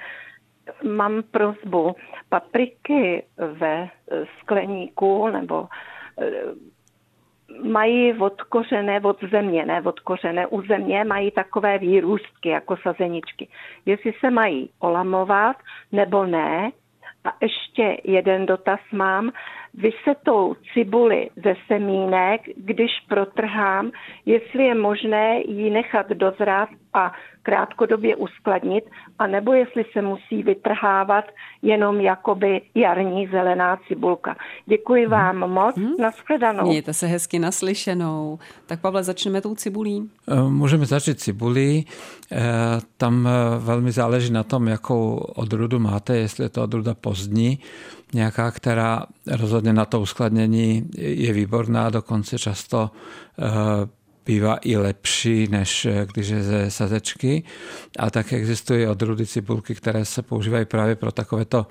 Mám 0.82 1.22
prozbu. 1.30 1.96
Papriky 2.28 3.22
ve 3.38 3.88
skleníku 4.40 5.28
nebo 5.28 5.68
eh, 6.20 6.30
mají 7.64 8.14
odkořené 8.18 9.00
od 9.00 9.24
země, 9.30 9.66
ne 9.66 9.82
odkořené 9.82 10.46
u 10.46 10.62
země, 10.62 11.04
mají 11.04 11.30
takové 11.30 11.78
výrůstky 11.78 12.48
jako 12.48 12.76
sazeničky. 12.76 13.48
Jestli 13.86 14.12
se 14.20 14.30
mají 14.30 14.70
olamovat 14.78 15.56
nebo 15.92 16.26
ne. 16.26 16.70
A 17.24 17.32
ještě 17.40 17.96
jeden 18.04 18.46
dotaz 18.46 18.80
mám 18.92 19.32
vysetou 19.74 20.54
cibuli 20.74 21.30
ze 21.36 21.54
semínek, 21.66 22.40
když 22.56 22.90
protrhám, 23.08 23.90
jestli 24.26 24.64
je 24.64 24.74
možné 24.74 25.40
ji 25.40 25.70
nechat 25.70 26.08
dozrát 26.08 26.68
a 26.94 27.12
krátkodobě 27.42 28.16
uskladnit, 28.16 28.84
anebo 29.18 29.52
jestli 29.52 29.84
se 29.92 30.02
musí 30.02 30.42
vytrhávat 30.42 31.24
jenom 31.62 32.00
jakoby 32.00 32.60
jarní 32.74 33.26
zelená 33.26 33.78
cibulka. 33.88 34.36
Děkuji 34.66 35.02
mhm. 35.02 35.10
vám 35.10 35.36
moc, 35.36 35.76
hmm. 35.76 35.96
nashledanou. 35.98 36.64
Mějte 36.66 36.94
se 36.94 37.06
hezky 37.06 37.38
naslyšenou. 37.38 38.38
Tak 38.66 38.80
Pavle, 38.80 39.04
začneme 39.04 39.40
tou 39.40 39.54
cibulí. 39.54 40.10
Eh, 40.28 40.42
můžeme 40.50 40.86
začít 40.86 41.20
cibulí. 41.20 41.86
Eh, 42.32 42.40
tam 42.96 43.28
eh, 43.28 43.58
velmi 43.58 43.92
záleží 43.92 44.32
na 44.32 44.42
tom, 44.42 44.68
jakou 44.68 45.16
odrudu 45.16 45.78
máte, 45.78 46.16
jestli 46.16 46.44
je 46.44 46.48
to 46.48 46.62
odruda 46.62 46.94
pozdní, 46.94 47.58
nějaká, 48.14 48.50
která 48.50 49.06
rozhodně 49.32 49.72
na 49.72 49.84
to 49.84 50.00
uskladnění 50.00 50.90
je 50.98 51.32
výborná, 51.32 51.90
dokonce 51.90 52.38
často 52.38 52.90
bývá 54.26 54.58
i 54.62 54.76
lepší, 54.76 55.48
než 55.50 55.86
když 56.14 56.28
je 56.28 56.42
ze 56.42 56.70
sazečky. 56.70 57.42
A 57.98 58.10
tak 58.10 58.32
existují 58.32 58.86
odrudy 58.86 59.26
cibulky, 59.26 59.74
které 59.74 60.04
se 60.04 60.22
používají 60.22 60.64
právě 60.64 60.96
pro 60.96 61.12
takovéto 61.12 61.66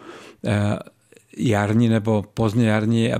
jarní 1.37 1.89
nebo 1.89 2.23
pozdně 2.33 2.69
jarní 2.69 3.13
a 3.13 3.19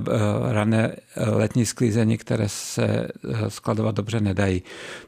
rané 0.52 0.96
letní 1.18 1.66
sklízení, 1.66 2.18
které 2.18 2.50
se 2.50 2.86
eh, 2.86 3.10
skladovat 3.50 3.96
dobře 3.96 4.20
nedají. 4.20 4.64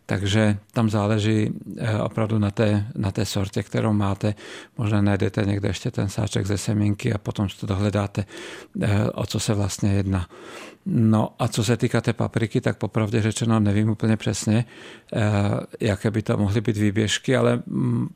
Takže 0.05 0.57
tam 0.71 0.89
záleží 0.89 1.49
eh, 1.77 2.01
opravdu 2.01 2.39
na 2.39 2.51
té, 2.51 2.85
na 2.95 3.11
té 3.11 3.25
sortě, 3.25 3.63
kterou 3.63 3.93
máte. 3.93 4.35
Možná 4.77 5.01
najdete 5.01 5.45
někde 5.45 5.69
ještě 5.69 5.91
ten 5.91 6.09
sáček 6.09 6.45
ze 6.45 6.57
semínky 6.57 7.13
a 7.13 7.17
potom 7.17 7.49
si 7.49 7.59
to 7.59 7.67
dohledáte, 7.67 8.25
eh, 8.81 9.09
o 9.09 9.25
co 9.25 9.39
se 9.39 9.53
vlastně 9.53 9.93
jedná. 9.93 10.27
No 10.85 11.35
a 11.39 11.47
co 11.47 11.63
se 11.63 11.77
týká 11.77 12.01
té 12.01 12.13
papriky, 12.13 12.61
tak 12.61 12.77
popravdě 12.77 13.21
řečeno 13.21 13.59
nevím 13.59 13.89
úplně 13.89 14.17
přesně, 14.17 14.65
jaké 15.79 16.11
by 16.11 16.21
to 16.21 16.37
mohly 16.37 16.61
být 16.61 16.77
výběžky, 16.77 17.35
ale 17.35 17.63
mm, 17.65 18.07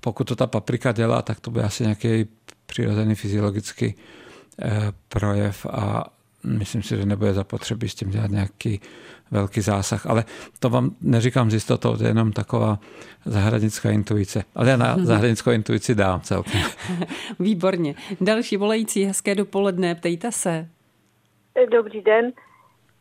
pokud 0.00 0.24
to 0.24 0.36
ta 0.36 0.46
paprika 0.46 0.92
dělá, 0.92 1.22
tak 1.22 1.40
to 1.40 1.50
by 1.50 1.60
asi 1.60 1.82
nějaký 1.82 2.26
přirozený 2.66 3.14
fyziologický 3.14 3.94
eh, 4.62 4.92
projev 5.08 5.66
a 5.66 6.04
myslím 6.44 6.82
si, 6.82 6.96
že 6.96 7.06
nebude 7.06 7.34
zapotřebí 7.34 7.88
s 7.88 7.94
tím 7.94 8.10
dělat 8.10 8.30
nějaký 8.30 8.80
velký 9.30 9.60
zásah. 9.60 10.06
Ale 10.06 10.24
to 10.58 10.70
vám 10.70 10.90
neříkám 11.00 11.50
s 11.50 11.54
jistotou, 11.54 11.96
to 11.96 12.02
je 12.02 12.10
jenom 12.10 12.32
taková 12.32 12.78
zahradnická 13.24 13.90
intuice. 13.90 14.44
Ale 14.54 14.70
já 14.70 14.76
na 14.76 14.96
zahradnickou 15.04 15.50
intuici 15.50 15.94
dám 15.94 16.20
celkem. 16.20 16.60
Výborně. 17.38 17.94
Další 18.20 18.56
volající, 18.56 19.04
hezké 19.04 19.34
dopoledne, 19.34 19.94
ptejte 19.94 20.32
se. 20.32 20.68
Dobrý 21.70 22.02
den. 22.02 22.32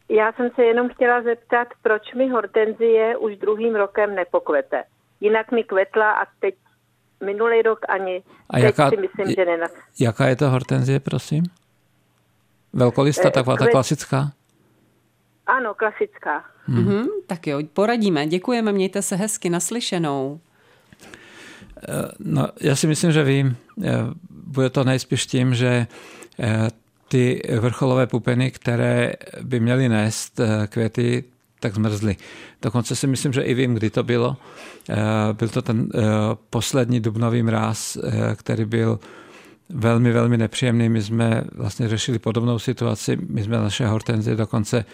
Já 0.10 0.33
jsem 0.33 0.50
se 0.55 0.63
jenom 0.63 0.89
chtěla 0.89 1.22
zeptat, 1.22 1.67
proč 1.81 2.13
mi 2.13 2.29
hortenzie 2.29 3.17
už 3.17 3.38
druhým 3.38 3.75
rokem 3.75 4.15
nepokvete. 4.15 4.83
Jinak 5.22 5.51
mi 5.51 5.63
kvetla 5.63 6.12
a 6.12 6.25
teď 6.39 6.55
minulý 7.25 7.62
rok 7.62 7.79
ani. 7.89 8.24
A 8.50 8.53
Teď 8.53 8.63
jaká, 8.63 8.89
si 8.89 8.98
myslím, 8.98 9.36
že 9.36 9.45
nenas. 9.45 9.72
Jaká 10.00 10.27
je 10.27 10.36
to 10.36 10.50
hortenzie, 10.50 11.00
prosím? 11.00 11.43
Velkolista, 12.74 13.27
eh, 13.27 13.31
taková 13.31 13.57
ta 13.57 13.67
klasická? 13.67 14.31
Ano, 15.48 15.74
klasická. 15.74 16.45
Hmm. 16.65 16.88
Mm-hmm, 16.88 17.07
tak 17.27 17.48
jo, 17.48 17.60
poradíme. 17.74 18.27
Děkujeme, 18.27 18.72
mějte 18.72 19.01
se 19.01 19.15
hezky 19.15 19.50
naslyšenou. 19.50 20.39
Eh, 21.77 22.12
no, 22.19 22.48
já 22.62 22.75
si 22.75 22.88
myslím, 22.88 23.12
že 23.12 23.24
vím. 23.24 23.57
Eh, 23.83 23.91
bude 24.29 24.69
to 24.69 24.83
nejspíš 24.83 25.25
tím, 25.25 25.55
že 25.55 25.88
ty 27.13 27.41
vrcholové 27.60 28.08
pupeny, 28.08 28.51
které 28.51 29.13
by 29.41 29.60
měly 29.60 29.89
nést 29.89 30.39
květy, 30.67 31.24
tak 31.60 31.75
zmrzly. 31.75 32.15
Dokonce 32.62 32.96
si 32.96 33.08
myslím, 33.08 33.34
že 33.34 33.41
i 33.41 33.53
vím, 33.53 33.74
kdy 33.74 33.89
to 33.89 34.03
bylo. 34.03 34.38
Byl 35.34 35.48
to 35.48 35.62
ten 35.62 35.89
poslední 36.50 37.00
dubnový 37.00 37.43
mráz, 37.43 37.98
který 38.36 38.65
byl 38.65 39.00
velmi, 39.70 40.12
velmi 40.12 40.38
nepříjemný. 40.38 40.89
My 40.89 41.01
jsme 41.01 41.43
vlastně 41.53 41.89
řešili 41.89 42.20
podobnou 42.20 42.60
situaci. 42.60 43.17
My 43.29 43.43
jsme 43.43 43.58
naše 43.58 43.88
hortenzie 43.88 44.36
dokonce 44.36 44.86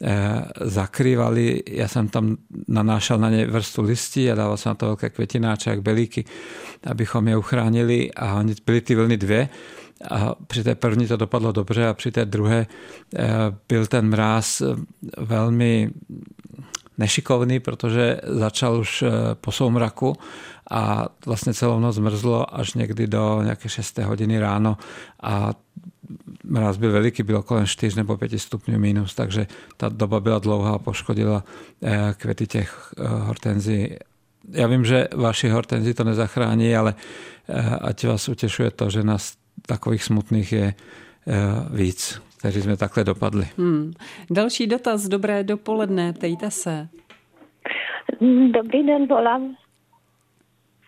Eh, 0.00 0.40
zakrývali. 0.64 1.60
Ja 1.76 1.84
som 1.84 2.08
tam 2.08 2.40
nanášal 2.72 3.20
na 3.20 3.28
ne 3.28 3.44
vrstu 3.44 3.84
listí 3.84 4.32
a 4.32 4.34
dával 4.34 4.56
som 4.56 4.72
na 4.72 4.80
to 4.80 4.96
veľké 4.96 5.12
kvetináče, 5.12 5.76
jak 5.76 5.84
belíky, 5.84 6.24
abychom 6.88 7.28
je 7.28 7.36
uchránili 7.36 8.08
a 8.16 8.40
byli 8.40 8.80
ty 8.80 8.96
vlny 8.96 9.16
dvě. 9.20 9.48
A 10.10 10.34
při 10.46 10.64
té 10.64 10.74
první 10.74 11.06
to 11.06 11.16
dopadlo 11.16 11.52
dobře 11.52 11.88
a 11.88 11.94
při 11.94 12.10
té 12.10 12.24
druhé 12.24 12.66
eh, 13.16 13.28
byl 13.68 13.86
ten 13.86 14.08
mráz 14.08 14.62
velmi 15.18 15.90
nešikovný, 16.98 17.60
protože 17.60 18.20
začal 18.24 18.76
už 18.78 19.04
po 19.40 19.52
soumraku 19.52 20.16
a 20.70 21.08
vlastně 21.26 21.54
celou 21.54 21.80
noc 21.80 21.94
zmrzlo 21.94 22.58
až 22.58 22.74
někdy 22.74 23.06
do 23.06 23.42
nějaké 23.42 23.68
6. 23.68 23.98
hodiny 23.98 24.40
ráno 24.40 24.76
a 25.22 25.52
mraz 26.44 26.76
byl 26.76 26.92
veliký, 26.92 27.22
byl 27.22 27.42
kolem 27.42 27.66
4 27.66 27.96
nebo 27.96 28.16
5 28.16 28.38
stupňů 28.38 28.78
minus, 28.78 29.14
takže 29.14 29.46
ta 29.76 29.88
doba 29.88 30.20
byla 30.20 30.38
dlouhá 30.38 30.72
a 30.72 30.78
poškodila 30.78 31.44
eh, 31.82 32.14
květy 32.16 32.46
těch 32.46 32.92
eh, 32.98 33.08
hortenzí. 33.08 33.96
Já 34.50 34.66
vím, 34.66 34.84
že 34.84 35.08
vaši 35.16 35.48
hortenzí 35.48 35.94
to 35.94 36.04
nezachrání, 36.04 36.76
ale 36.76 36.94
eh, 37.48 37.76
ať 37.80 38.06
vás 38.06 38.28
utěšuje 38.28 38.70
to, 38.70 38.90
že 38.90 39.02
nás 39.02 39.32
takových 39.66 40.04
smutných 40.04 40.52
je 40.52 40.74
víc, 41.74 42.22
kteří 42.38 42.62
jsme 42.62 42.76
takhle 42.76 43.04
dopadli. 43.04 43.44
Hmm. 43.58 43.92
Další 44.30 44.66
dotaz, 44.66 45.08
dobré 45.08 45.44
dopoledne, 45.44 46.12
ptejte 46.12 46.50
se. 46.50 46.88
Dobrý 48.50 48.86
den, 48.86 49.06
volám 49.06 49.56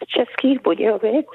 z 0.04 0.06
Českých 0.06 0.62
Budějovic 0.62 1.26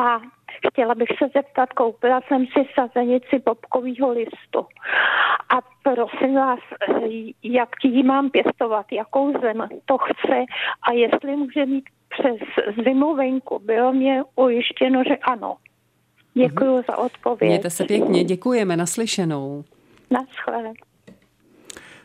a 0.00 0.20
chtěla 0.68 0.94
bych 0.94 1.08
se 1.18 1.28
zeptat, 1.34 1.72
koupila 1.72 2.20
jsem 2.28 2.46
si 2.46 2.68
sazenici 2.74 3.38
popkového 3.38 4.10
listu 4.12 4.66
a 5.48 5.58
prosím 5.82 6.34
vás, 6.34 6.60
jak 7.42 7.68
ji 7.84 8.02
mám 8.02 8.30
pěstovat, 8.30 8.86
jakou 8.92 9.40
zem 9.40 9.68
to 9.84 9.98
chce 9.98 10.44
a 10.82 10.92
jestli 10.92 11.36
může 11.36 11.66
mít 11.66 11.84
přes 12.08 12.36
zimu 12.84 13.16
venku. 13.16 13.58
Bylo 13.58 13.92
mě 13.92 14.22
ujištěno, 14.36 15.02
že 15.08 15.16
ano. 15.16 15.56
Děkuji 16.34 16.82
za 16.88 16.98
odpověď. 16.98 17.48
Mějte 17.48 17.70
se 17.70 17.84
pěkně, 17.84 18.24
děkujeme, 18.24 18.76
naslyšenou. 18.76 19.64
Naschle. 20.10 20.72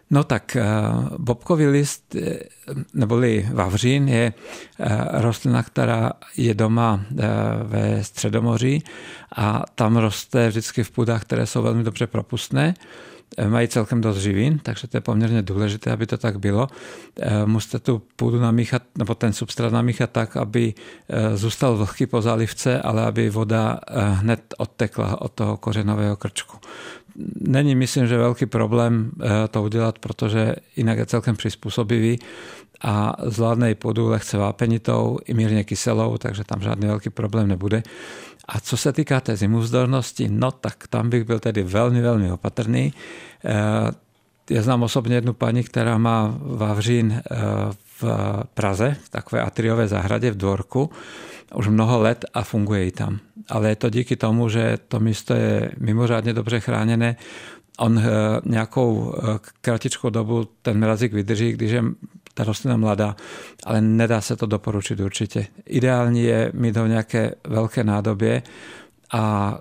No 0.09 0.23
tak 0.23 0.55
eh, 0.55 0.63
bobkový 1.17 1.67
list 1.67 2.15
eh, 2.15 2.39
neboli 2.93 3.49
vavřín 3.53 4.07
je 4.07 4.33
eh, 4.79 5.21
rostlina, 5.21 5.63
která 5.63 6.11
je 6.37 6.53
doma 6.53 7.05
ve 7.63 8.03
Středomoří 8.03 8.83
a 9.35 9.63
tam 9.75 9.97
roste 9.97 10.47
vždycky 10.49 10.83
v 10.83 10.91
půdách, 10.91 11.21
které 11.21 11.45
jsou 11.45 11.61
velmi 11.61 11.83
dobře 11.83 12.07
propustné 12.07 12.73
mají 13.47 13.67
celkem 13.67 14.01
dost 14.01 14.17
živin, 14.17 14.59
takže 14.59 14.87
to 14.87 14.97
je 14.97 15.01
poměrně 15.01 15.41
důležité, 15.41 15.91
aby 15.91 16.05
to 16.05 16.17
tak 16.17 16.39
bylo. 16.39 16.67
Musíte 17.45 17.79
tu 17.79 18.01
půdu 18.15 18.39
namíchat, 18.39 18.83
nebo 18.97 19.15
ten 19.15 19.33
substrát 19.33 19.73
namíchat 19.73 20.11
tak, 20.11 20.37
aby 20.37 20.73
zůstal 21.35 21.77
vlhký 21.77 22.05
po 22.05 22.21
zálivce, 22.21 22.81
ale 22.81 23.05
aby 23.05 23.29
voda 23.29 23.79
hned 24.13 24.53
odtekla 24.57 25.21
od 25.21 25.31
toho 25.31 25.57
kořenového 25.57 26.15
krčku 26.15 26.57
není 27.41 27.75
myslím, 27.75 28.07
že 28.07 28.17
velký 28.17 28.45
problém 28.45 29.11
eh, 29.21 29.47
to 29.47 29.63
udělat, 29.63 29.99
protože 29.99 30.55
jinak 30.75 30.97
je 30.97 31.05
celkem 31.05 31.35
přizpůsobivý 31.35 32.19
a 32.81 33.15
zvládne 33.23 33.71
i 33.71 33.75
půdu 33.75 34.09
lehce 34.09 34.37
vápenitou 34.37 35.19
i 35.25 35.33
mírně 35.33 35.63
kyselou, 35.63 36.17
takže 36.17 36.43
tam 36.43 36.61
žádný 36.61 36.87
velký 36.87 37.09
problém 37.09 37.47
nebude. 37.47 37.83
A 38.47 38.59
co 38.59 38.77
se 38.77 38.93
týká 38.93 39.19
té 39.19 39.35
zimovzdornosti, 39.35 40.29
no 40.29 40.51
tak 40.51 40.87
tam 40.87 41.09
bych 41.09 41.23
byl 41.23 41.39
tedy 41.39 41.63
velmi, 41.63 42.01
velmi 42.01 42.31
opatrný. 42.31 42.93
Eh, 43.45 43.91
já 44.49 44.61
znám 44.61 44.83
osobně 44.83 45.15
jednu 45.15 45.33
paní, 45.33 45.63
která 45.63 45.97
má 45.97 46.37
vavřín 46.41 47.11
eh, 47.11 47.35
v 48.01 48.03
Praze, 48.53 48.97
v 49.03 49.09
takové 49.09 49.41
atriové 49.41 49.87
zahradě 49.87 50.31
v 50.31 50.37
dvorku 50.37 50.89
už 51.55 51.67
mnoho 51.67 52.01
let 52.01 52.25
a 52.33 52.43
funguje 52.43 52.87
i 52.87 52.91
tam. 52.91 53.19
Ale 53.49 53.69
je 53.69 53.75
to 53.75 53.89
díky 53.89 54.15
tomu, 54.15 54.49
že 54.49 54.77
to 54.87 54.99
místo 54.99 55.33
je 55.33 55.71
mimořádně 55.77 56.33
dobře 56.33 56.59
chráněné. 56.59 57.15
On 57.79 57.99
eh, 57.99 58.03
nějakou 58.45 59.15
eh, 59.17 59.39
kratičkou 59.61 60.09
dobu 60.09 60.47
ten 60.61 60.79
mrazík 60.79 61.13
vydrží, 61.13 61.51
když 61.51 61.71
je 61.71 61.83
ta 62.33 62.43
rostlina 62.43 62.77
mladá, 62.77 63.15
ale 63.63 63.81
nedá 63.81 64.21
se 64.21 64.35
to 64.35 64.45
doporučit 64.45 64.99
určitě. 64.99 65.47
Ideální 65.65 66.23
je 66.23 66.51
mít 66.53 66.77
ho 66.77 66.87
nějaké 66.87 67.35
velké 67.47 67.83
nádobě 67.83 68.43
a 69.13 69.57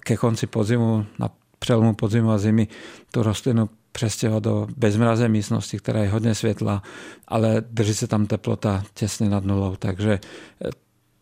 ke 0.00 0.16
konci 0.16 0.46
podzimu, 0.46 1.06
na 1.18 1.30
přelomu 1.58 1.94
podzimu 1.94 2.30
a 2.30 2.38
zimy, 2.38 2.68
tu 3.10 3.22
rostlinu 3.22 3.68
přestěhovat 3.98 4.42
do 4.42 4.66
bezmraze 4.76 5.28
místnosti, 5.28 5.78
která 5.78 6.02
je 6.02 6.08
hodně 6.08 6.34
světla, 6.34 6.82
ale 7.28 7.62
drží 7.70 7.94
se 7.94 8.06
tam 8.06 8.26
teplota 8.26 8.84
těsně 8.94 9.28
nad 9.28 9.44
nulou, 9.44 9.76
takže 9.76 10.20
eh, 10.64 10.70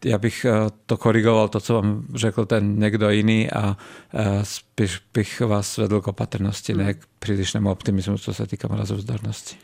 já 0.05 0.19
bych 0.19 0.45
eh, 0.45 0.53
to 0.87 0.97
korigoval, 0.97 1.49
to, 1.49 1.61
co 1.61 1.75
vám 1.75 2.07
řekl 2.15 2.47
ten 2.47 2.79
někdo 2.79 3.11
jiný 3.11 3.51
a 3.51 3.77
eh, 4.15 4.41
spíš 4.43 5.01
bych 5.15 5.41
vás 5.41 5.77
vedl 5.77 6.01
k 6.01 6.09
opatrnosti, 6.09 6.75
ne 6.75 6.95
k 6.95 7.07
přílišnému 7.19 7.71
optimismu, 7.71 8.19
co 8.19 8.35
se 8.35 8.47
týká 8.47 8.69
mrazovzdarnosti. 8.69 9.57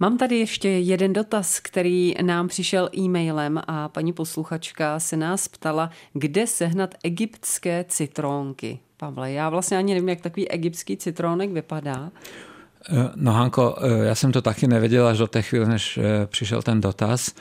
Mám 0.00 0.18
tady 0.18 0.38
ještě 0.38 0.68
jeden 0.68 1.12
dotaz, 1.12 1.60
který 1.60 2.14
nám 2.22 2.48
přišel 2.48 2.90
e-mailem 2.96 3.60
a 3.66 3.88
paní 3.88 4.12
posluchačka 4.12 5.00
se 5.00 5.16
nás 5.16 5.48
ptala, 5.48 5.90
kde 6.12 6.46
sehnat 6.46 6.94
egyptské 7.04 7.84
citrónky. 7.88 8.78
Pavle, 8.96 9.32
já 9.32 9.50
vlastně 9.50 9.78
ani 9.78 9.94
nevím, 9.94 10.08
jak 10.08 10.20
takový 10.20 10.50
egyptský 10.50 10.96
citrónek 10.96 11.50
vypadá. 11.50 12.10
Eh, 12.90 13.10
no 13.14 13.32
Hanko, 13.32 13.76
já 14.02 14.14
jsem 14.14 14.32
to 14.32 14.42
taky 14.42 14.66
nevěděl 14.66 15.06
až 15.06 15.18
do 15.18 15.26
té 15.26 15.42
chvíle, 15.42 15.66
než 15.66 15.98
přišel 16.26 16.62
ten 16.62 16.80
dotaz. 16.80 17.34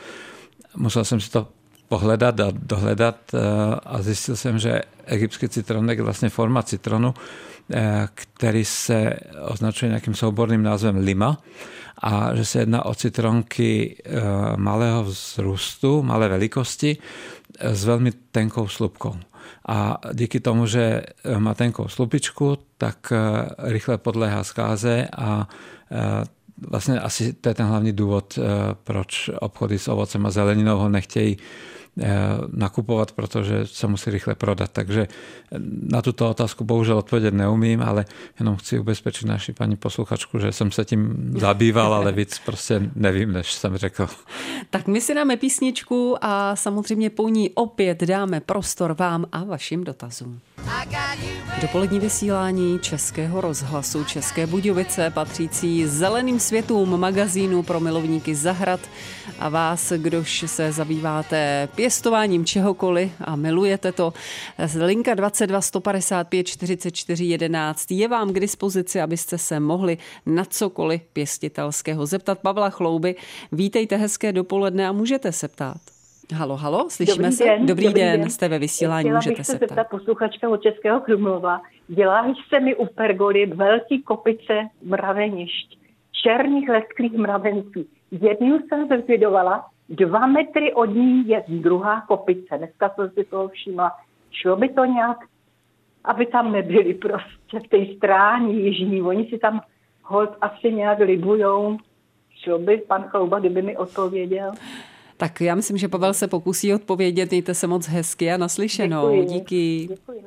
Musel 0.75 1.05
jsem 1.05 1.19
si 1.19 1.31
to 1.31 1.47
pohledat 1.87 2.39
a 2.39 2.51
dohledat 2.51 3.15
eh, 3.33 3.39
a 3.85 4.01
zjistil 4.01 4.35
jsem, 4.35 4.59
že 4.59 4.81
egyptský 5.05 5.49
citronek 5.49 5.97
je 5.97 6.03
vlastně 6.03 6.29
forma 6.29 6.63
citronu, 6.63 7.13
eh, 7.73 8.07
který 8.13 8.65
se 8.65 9.13
označuje 9.47 9.89
nějakým 9.89 10.15
souborným 10.15 10.63
názvem 10.63 10.97
lima 10.97 11.37
a 11.97 12.35
že 12.35 12.45
se 12.45 12.59
jedná 12.59 12.85
o 12.85 12.95
citronky 12.95 13.95
eh, 14.05 14.11
malého 14.57 15.03
vzrůstu, 15.03 16.03
malé 16.03 16.29
velikosti 16.29 16.97
s 17.59 17.85
velmi 17.85 18.11
tenkou 18.31 18.67
slupkou. 18.67 19.15
A 19.67 19.97
díky 20.13 20.39
tomu, 20.39 20.65
že 20.65 21.03
má 21.37 21.53
tenkou 21.53 21.87
slupičku, 21.87 22.57
tak 22.77 23.13
rychle 23.57 23.97
podléhá 23.97 24.43
zkáze 24.43 25.07
a 25.17 25.47
vlastně 26.69 26.99
asi 26.99 27.33
to 27.33 27.49
je 27.49 27.55
ten 27.55 27.65
hlavní 27.65 27.91
důvod, 27.91 28.39
proč 28.83 29.29
obchody 29.39 29.79
s 29.79 29.87
ovocem 29.87 30.25
a 30.25 30.31
zeleninou 30.31 30.77
ho 30.77 30.89
nechtějí 30.89 31.37
Eh, 31.37 31.86
nakupovat, 32.51 33.11
protože 33.11 33.65
se 33.65 33.87
musí 33.87 34.09
rychle 34.09 34.35
prodat. 34.35 34.71
Takže 34.71 35.07
na 35.81 36.01
tuto 36.01 36.29
otázku 36.29 36.63
bohužel 36.63 36.97
odpovědět 36.97 37.33
neumím, 37.33 37.81
ale 37.81 38.05
jenom 38.39 38.55
chci 38.55 38.79
ubezpečit 38.79 39.25
naši 39.25 39.53
paní 39.53 39.75
posluchačku, 39.75 40.39
že 40.39 40.51
jsem 40.51 40.71
se 40.71 40.85
tím 40.85 41.33
zabýval, 41.37 41.93
ale 41.93 42.11
víc 42.11 42.41
prostě 42.45 42.89
nevím, 42.95 43.31
než 43.31 43.53
jsem 43.53 43.77
řekl. 43.77 44.07
Tak 44.69 44.87
my 44.87 45.01
si 45.01 45.15
dáme 45.15 45.37
písničku 45.37 46.15
a 46.21 46.55
samozřejmě 46.55 47.09
po 47.09 47.29
ní 47.29 47.49
opět 47.49 48.03
dáme 48.03 48.39
prostor 48.39 48.93
vám 48.93 49.25
a 49.31 49.43
vašim 49.43 49.83
dotazům. 49.83 50.39
Dopolední 51.61 51.99
vysílání 51.99 52.79
Českého 52.79 53.41
rozhlasu 53.41 54.03
České 54.03 54.47
Budějovice 54.47 55.09
patřící 55.09 55.87
zeleným 55.87 56.39
světům 56.39 56.99
magazínu 56.99 57.63
pro 57.63 57.79
milovníky 57.79 58.35
zahrad 58.35 58.79
a 59.39 59.49
vás, 59.49 59.91
kdož 59.97 60.43
se 60.47 60.71
zabýváte 60.71 61.69
pěstováním 61.87 62.45
čehokoliv 62.45 63.11
a 63.25 63.35
milujete 63.35 63.91
to. 63.91 64.13
Linka 64.85 65.13
22 65.13 65.61
155 65.61 66.47
44 66.47 67.25
11 67.25 67.91
je 67.91 68.07
vám 68.07 68.33
k 68.33 68.39
dispozici, 68.39 69.01
abyste 69.01 69.37
se 69.37 69.59
mohli 69.59 69.97
na 70.25 70.45
cokoliv 70.45 71.01
pěstitelského 71.13 72.05
zeptat. 72.05 72.39
Pavla 72.39 72.69
Chlouby, 72.69 73.15
vítejte 73.51 73.95
hezké 73.95 74.31
dopoledne 74.31 74.87
a 74.87 74.91
můžete 74.91 75.31
se 75.31 75.47
ptát. 75.47 75.77
Halo, 76.33 76.55
halo, 76.55 76.89
slyšíme 76.89 77.17
dobrý 77.17 77.35
se? 77.35 77.43
Den, 77.43 77.65
dobrý, 77.65 77.85
dobrý 77.85 78.01
den, 78.01 78.19
den, 78.21 78.29
jste 78.29 78.47
ve 78.47 78.59
vysílání, 78.59 79.03
Chtěla 79.03 79.17
můžete 79.17 79.35
bych 79.35 79.45
se, 79.45 79.51
se 79.51 79.57
zeptat 79.57 79.87
posluchačka 79.89 80.49
od 80.49 80.61
Českého 80.61 80.99
Krumlova. 80.99 81.61
Dělá 81.87 82.35
se 82.49 82.59
mi 82.59 82.75
u 82.75 82.85
pergoly 82.85 83.45
velký 83.45 84.03
kopice 84.03 84.53
mravenišť, 84.83 85.77
černých 86.23 86.69
lesklých 86.69 87.13
mravenců. 87.13 87.85
Jednu 88.11 88.59
jsem 88.59 88.87
zlikvidovala, 88.87 89.65
dva 89.89 90.27
metry 90.27 90.73
od 90.73 90.85
ní 90.85 91.27
je 91.27 91.43
druhá 91.47 92.01
kopice. 92.01 92.57
Dneska 92.57 92.89
jsem 92.89 93.09
si 93.09 93.23
toho 93.23 93.47
všimla. 93.47 93.91
Šlo 94.31 94.55
by 94.55 94.69
to 94.69 94.85
nějak, 94.85 95.17
aby 96.03 96.25
tam 96.25 96.51
nebyli 96.51 96.93
prostě 96.93 97.59
v 97.65 97.67
té 97.69 97.95
stráně 97.97 98.53
jižní. 98.53 99.01
Oni 99.01 99.25
si 99.29 99.37
tam 99.37 99.61
hold 100.03 100.29
asi 100.41 100.73
nějak 100.73 100.99
libujou. 100.99 101.77
Šlo 102.43 102.59
by 102.59 102.77
pan 102.77 103.03
Chlouba, 103.03 103.39
kdyby 103.39 103.61
mi 103.61 103.77
odpověděl? 103.77 104.51
Tak 105.17 105.41
já 105.41 105.55
myslím, 105.55 105.77
že 105.77 105.87
Pavel 105.87 106.13
se 106.13 106.27
pokusí 106.27 106.73
odpovědět. 106.73 107.31
Mějte 107.31 107.53
se 107.53 107.67
moc 107.67 107.87
hezky 107.87 108.31
a 108.31 108.37
naslyšenou. 108.37 109.11
Děkuji. 109.11 109.25
Díky. 109.25 109.87
Děkuji, 109.89 110.23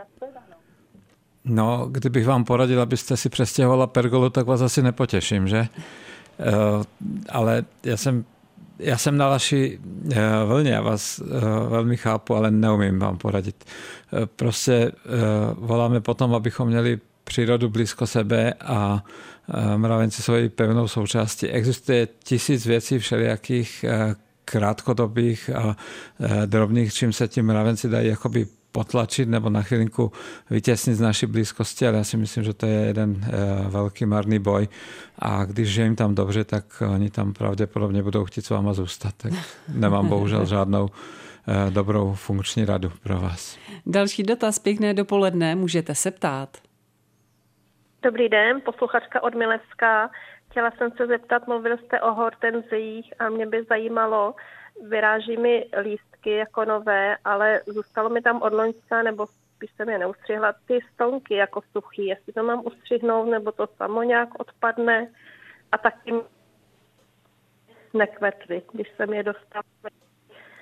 No, 1.45 1.87
kdybych 1.91 2.27
vám 2.27 2.45
poradil, 2.45 2.81
abyste 2.81 3.17
si 3.17 3.29
přestěhovala 3.29 3.87
pergolu, 3.87 4.31
tak 4.31 4.47
vás 4.47 4.61
asi 4.61 4.83
nepotěším, 4.83 5.49
že? 5.49 5.59
Uh, 5.59 6.83
ale 7.33 7.65
já 7.85 7.97
jsem, 7.97 8.25
já 8.81 8.99
jsem 8.99 9.17
na 9.17 9.29
vaší 9.29 9.79
uh, 9.79 10.13
vlně, 10.47 10.71
já 10.71 10.81
vás 10.81 11.19
uh, 11.19 11.29
velmi 11.69 11.97
chápu, 11.97 12.35
ale 12.35 12.51
neumím 12.51 12.99
vám 12.99 13.19
poradit. 13.19 13.65
Prostě 14.37 14.93
voláme 15.55 16.01
potom, 16.01 16.35
abychom 16.35 16.69
měli 16.69 16.99
přírodu 17.25 17.69
blízko 17.69 18.07
sebe 18.07 18.53
a 18.53 19.05
mravenci 19.77 20.33
její 20.33 20.49
pevnou 20.49 20.89
součástí. 20.89 21.49
Existuje 21.49 22.09
tisíc 22.25 22.67
věcí 22.67 22.99
všelijakých 22.99 23.85
krátkodobých 24.45 25.51
a 25.51 25.77
drobných, 26.47 26.95
čím 26.95 27.13
se 27.13 27.29
ti 27.29 27.43
mravenci 27.43 27.89
dají 27.89 28.09
jakoby 28.09 28.47
potlačit 28.73 29.29
nebo 29.29 29.51
na 29.51 29.63
chvilinku 29.63 30.13
vytěsnit 30.51 30.97
z 30.97 31.01
naší 31.01 31.27
blízkosti, 31.27 31.87
ale 31.87 31.97
já 31.97 32.05
si 32.05 32.17
myslím, 32.17 32.45
že 32.45 32.55
to 32.55 32.67
je 32.67 32.81
jeden 32.81 33.25
velký 33.69 34.07
marný 34.07 34.39
boj 34.39 34.69
a 35.19 35.45
když 35.45 35.75
je 35.75 35.85
jim 35.85 35.97
tam 35.97 36.15
dobře, 36.15 36.45
tak 36.45 36.65
oni 36.95 37.11
tam 37.11 37.33
pravděpodobně 37.33 38.03
budou 38.03 38.25
chtít 38.25 38.45
s 38.45 38.51
váma 38.51 38.73
zůstat. 38.73 39.15
Tak 39.17 39.33
nemám 39.75 40.09
bohužel 40.09 40.47
žádnou 40.47 40.89
dobrou 41.71 42.15
funkční 42.15 42.65
radu 42.65 42.93
pro 43.03 43.21
vás. 43.21 43.59
Další 43.87 44.23
dotaz, 44.23 44.59
pěkné 44.59 44.95
dopoledne, 44.95 45.55
můžete 45.55 45.95
se 45.95 46.11
ptát. 46.11 46.59
Dobrý 48.03 48.29
den, 48.29 48.61
posluchačka 48.65 49.23
od 49.23 49.35
Milevská. 49.35 50.11
Chtěla 50.51 50.71
jsem 50.71 50.91
se 50.97 51.07
zeptat, 51.07 51.47
mluvil 51.47 51.77
jste 51.77 52.01
o 52.01 52.13
hortenzích 52.15 53.15
a 53.19 53.29
mě 53.29 53.47
by 53.47 53.65
zajímalo, 53.69 54.35
vyráží 54.89 55.37
mi 55.37 55.67
lístky 56.21 56.31
jako 56.31 56.65
nové, 56.65 57.17
ale 57.25 57.61
zůstalo 57.67 58.09
mi 58.09 58.23
tam 58.23 58.43
od 58.43 58.53
loňska, 58.53 59.03
nebo 59.03 59.27
spíš 59.27 59.71
jsem 59.77 59.89
je 59.89 59.99
neustřihla, 59.99 60.55
ty 60.67 60.79
stonky 60.95 61.35
jako 61.35 61.61
suchý, 61.73 62.07
jestli 62.07 62.33
to 62.33 62.43
mám 62.43 62.63
ustřihnout, 62.67 63.29
nebo 63.29 63.53
to 63.53 63.69
samo 63.77 64.03
nějak 64.03 64.29
odpadne 64.41 65.11
a 65.73 65.79
taky 65.79 66.13
nekvetly, 67.95 68.63
když 68.73 68.89
jsem 68.97 69.13
je 69.13 69.23
dostala. 69.23 69.65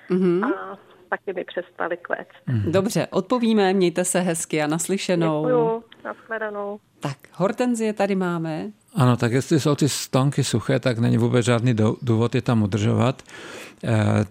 Mm-hmm. 0.09 0.45
A 0.45 0.77
taky 1.09 1.33
mi 1.33 1.43
přestali 1.43 1.97
kvést. 1.97 2.31
Dobře, 2.71 3.07
odpovíme, 3.11 3.73
mějte 3.73 4.05
se 4.05 4.19
hezky 4.19 4.61
a 4.61 4.67
naslyšenou. 4.67 5.45
Děkuju, 5.45 5.83
nashledanou. 6.03 6.79
Tak, 6.99 7.17
hortenzie 7.33 7.93
tady 7.93 8.15
máme. 8.15 8.71
Ano, 8.95 9.17
tak 9.17 9.31
jestli 9.31 9.59
jsou 9.59 9.75
ty 9.75 9.89
stonky 9.89 10.43
suché, 10.43 10.79
tak 10.79 10.99
není 10.99 11.17
vůbec 11.17 11.45
žádný 11.45 11.73
důvod 12.01 12.35
je 12.35 12.41
tam 12.41 12.63
udržovat. 12.63 13.23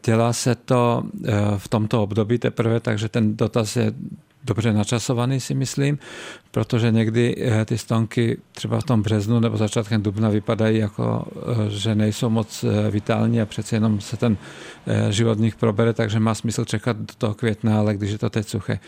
Dělá 0.05 0.33
se 0.33 0.55
to 0.55 1.03
v 1.57 1.69
tomto 1.69 2.03
období 2.03 2.39
teprve, 2.39 2.81
takže 2.81 3.09
ten 3.09 3.37
dotaz 3.37 3.77
je 3.77 3.93
dobře 4.49 4.73
načasovaný, 4.73 5.41
si 5.41 5.55
myslím, 5.55 5.99
protože 6.51 6.91
někdy 6.91 7.37
ty 7.65 7.79
stonky 7.79 8.39
třeba 8.53 8.81
v 8.81 8.85
tom 8.85 9.03
březnu 9.03 9.41
nebo 9.41 9.57
začátkem 9.57 10.03
dubna 10.03 10.29
vypadají 10.29 10.79
jako, 10.79 11.27
že 11.69 11.95
nejsou 11.95 12.31
moc 12.31 12.65
vitální 12.91 13.41
a 13.41 13.47
přeci 13.47 13.75
jenom 13.75 14.01
se 14.01 14.17
ten 14.17 14.37
život 15.11 15.39
v 15.39 15.41
nich 15.41 15.57
probere, 15.57 15.93
takže 15.93 16.21
má 16.21 16.35
smysl 16.35 16.65
čekat 16.65 16.97
do 16.97 17.15
toho 17.19 17.35
května, 17.35 17.79
ale 17.79 17.95
když 17.95 18.11
je 18.11 18.19
to 18.19 18.31
teď 18.31 18.49
suché, 18.49 18.79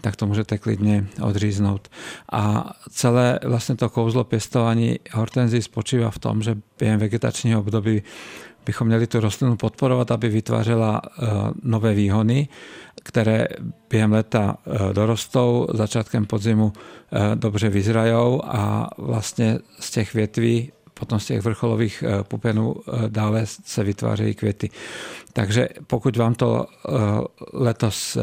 tak 0.00 0.16
to 0.16 0.26
můžete 0.26 0.58
klidně 0.58 1.06
odříznout. 1.22 1.88
A 2.32 2.72
celé 2.90 3.38
vlastně 3.44 3.76
to 3.76 3.88
kouzlo 3.88 4.24
pěstování 4.24 4.98
hortenzí 5.12 5.62
spočívá 5.62 6.10
v 6.10 6.18
tom, 6.18 6.42
že 6.42 6.56
během 6.78 7.00
vegetačního 7.00 7.60
období 7.60 8.02
bychom 8.66 8.86
měli 8.86 9.06
tu 9.06 9.20
rostlinu 9.20 9.56
podporovat, 9.56 10.10
aby 10.10 10.28
vytvářela 10.28 11.02
nové 11.62 11.94
výhony, 11.94 12.48
které 13.02 13.46
během 13.90 14.12
leta 14.12 14.56
dorostou, 14.92 15.66
začátkem 15.74 16.26
podzimu 16.26 16.72
dobře 17.34 17.68
vyzrajou 17.68 18.42
a 18.44 18.90
vlastně 18.98 19.58
z 19.80 19.90
těch 19.90 20.14
větví 20.14 20.72
potom 20.94 21.20
z 21.20 21.26
těch 21.26 21.42
vrcholových 21.42 22.04
pupenů 22.22 22.74
dále 23.08 23.42
se 23.46 23.84
vytvářejí 23.84 24.34
květy. 24.34 24.70
Takže 25.32 25.68
pokud 25.86 26.16
vám 26.16 26.34
to 26.34 26.66
letos 27.52 28.18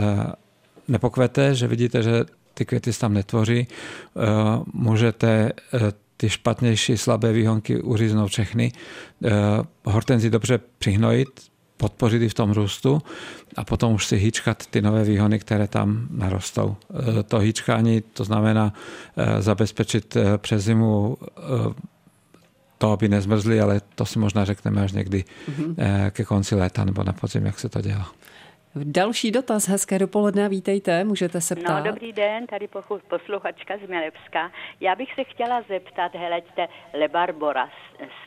nepokvete, 0.87 1.55
že 1.55 1.67
vidíte, 1.67 2.03
že 2.03 2.25
ty 2.53 2.65
květy 2.65 2.93
se 2.93 2.99
tam 2.99 3.13
netvoří, 3.13 3.67
můžete 4.73 5.51
ty 6.17 6.29
špatnější 6.29 6.97
slabé 6.97 7.33
výhonky 7.33 7.81
uříznout 7.81 8.29
všechny, 8.29 8.71
hortenzi 9.85 10.29
dobře 10.29 10.59
přihnojit, 10.77 11.29
podpořit 11.77 12.21
i 12.21 12.29
v 12.29 12.33
tom 12.33 12.51
růstu 12.51 13.01
a 13.55 13.65
potom 13.65 13.93
už 13.93 14.05
si 14.05 14.17
hýčkat 14.17 14.65
ty 14.67 14.81
nové 14.81 15.03
výhony, 15.03 15.39
které 15.39 15.67
tam 15.67 16.07
narostou. 16.11 16.75
To 17.27 17.39
hýčkání, 17.39 18.01
to 18.01 18.23
znamená 18.23 18.73
zabezpečit 19.39 20.17
přes 20.37 20.63
zimu 20.63 21.17
to, 22.77 22.91
aby 22.91 23.09
nezmrzli, 23.09 23.61
ale 23.61 23.81
to 23.95 24.05
si 24.05 24.19
možná 24.19 24.45
řekneme 24.45 24.81
až 24.81 24.91
někdy 24.91 25.23
mm-hmm. 25.23 25.75
ke 26.11 26.25
konci 26.25 26.55
léta 26.55 26.85
nebo 26.85 27.03
na 27.03 27.13
podzim, 27.13 27.45
jak 27.45 27.59
se 27.59 27.69
to 27.69 27.81
dělá. 27.81 28.11
Další 28.83 29.31
dotaz, 29.31 29.67
hezké 29.67 29.99
dopoledne, 29.99 30.49
vítejte, 30.49 31.03
můžete 31.03 31.41
se 31.41 31.55
ptát. 31.55 31.79
No, 31.79 31.91
dobrý 31.91 32.13
den, 32.13 32.47
tady 32.47 32.67
posluchačka 33.07 33.77
z 33.85 33.89
Milevska. 33.89 34.51
Já 34.81 34.95
bych 34.95 35.13
se 35.15 35.23
chtěla 35.23 35.61
zeptat, 35.61 36.15
heleďte, 36.15 36.67
lebarbora, 36.93 37.69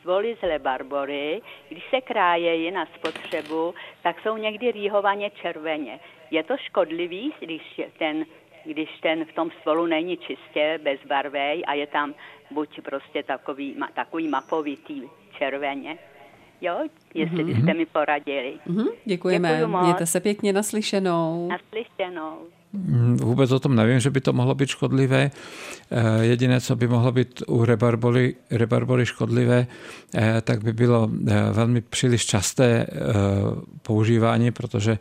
svoly 0.00 0.36
z 0.42 0.46
lebarbory, 0.46 1.42
když 1.68 1.84
se 1.90 2.00
krájejí 2.00 2.70
na 2.70 2.86
spotřebu, 2.94 3.74
tak 4.02 4.16
jsou 4.22 4.36
někdy 4.36 4.72
rýhovaně 4.72 5.30
červeně. 5.30 6.00
Je 6.30 6.42
to 6.42 6.56
škodlivý, 6.56 7.32
když 7.40 7.80
ten, 7.98 8.24
když 8.64 8.88
ten 9.02 9.24
v 9.24 9.32
tom 9.32 9.50
svolu 9.62 9.86
není 9.86 10.16
čistě 10.16 10.80
bezbarvej 10.82 11.64
a 11.66 11.74
je 11.74 11.86
tam 11.86 12.14
buď 12.50 12.80
prostě 12.80 13.22
takový, 13.22 13.76
takový 13.94 14.28
mapovitý 14.28 15.02
červeně? 15.38 15.98
Jo, 16.60 16.74
jestli 17.14 17.44
mm-hmm. 17.44 17.54
byste 17.54 17.74
mi 17.74 17.86
poradili. 17.86 18.54
Mm-hmm, 18.68 18.88
děkujeme. 19.04 19.48
Děkuju 19.48 19.68
moc. 19.68 19.82
Mějte 19.82 20.06
se 20.06 20.20
pěkně 20.20 20.52
naslyšenou. 20.52 21.48
Naslyšenou. 21.48 22.38
Vůbec 23.14 23.50
o 23.52 23.58
tom 23.60 23.74
nevím, 23.74 24.00
že 24.00 24.10
by 24.10 24.20
to 24.20 24.32
mohlo 24.32 24.54
být 24.54 24.68
škodlivé. 24.68 25.30
Jediné, 26.20 26.60
co 26.60 26.76
by 26.76 26.88
mohlo 26.88 27.12
být 27.12 27.42
u 27.46 27.64
rebarbory, 27.64 28.36
rebarbory 28.50 29.06
škodlivé, 29.06 29.66
tak 30.42 30.64
by 30.64 30.72
bylo 30.72 31.10
velmi 31.52 31.80
příliš 31.80 32.26
časté 32.26 32.86
používání, 33.82 34.50
protože 34.50 34.98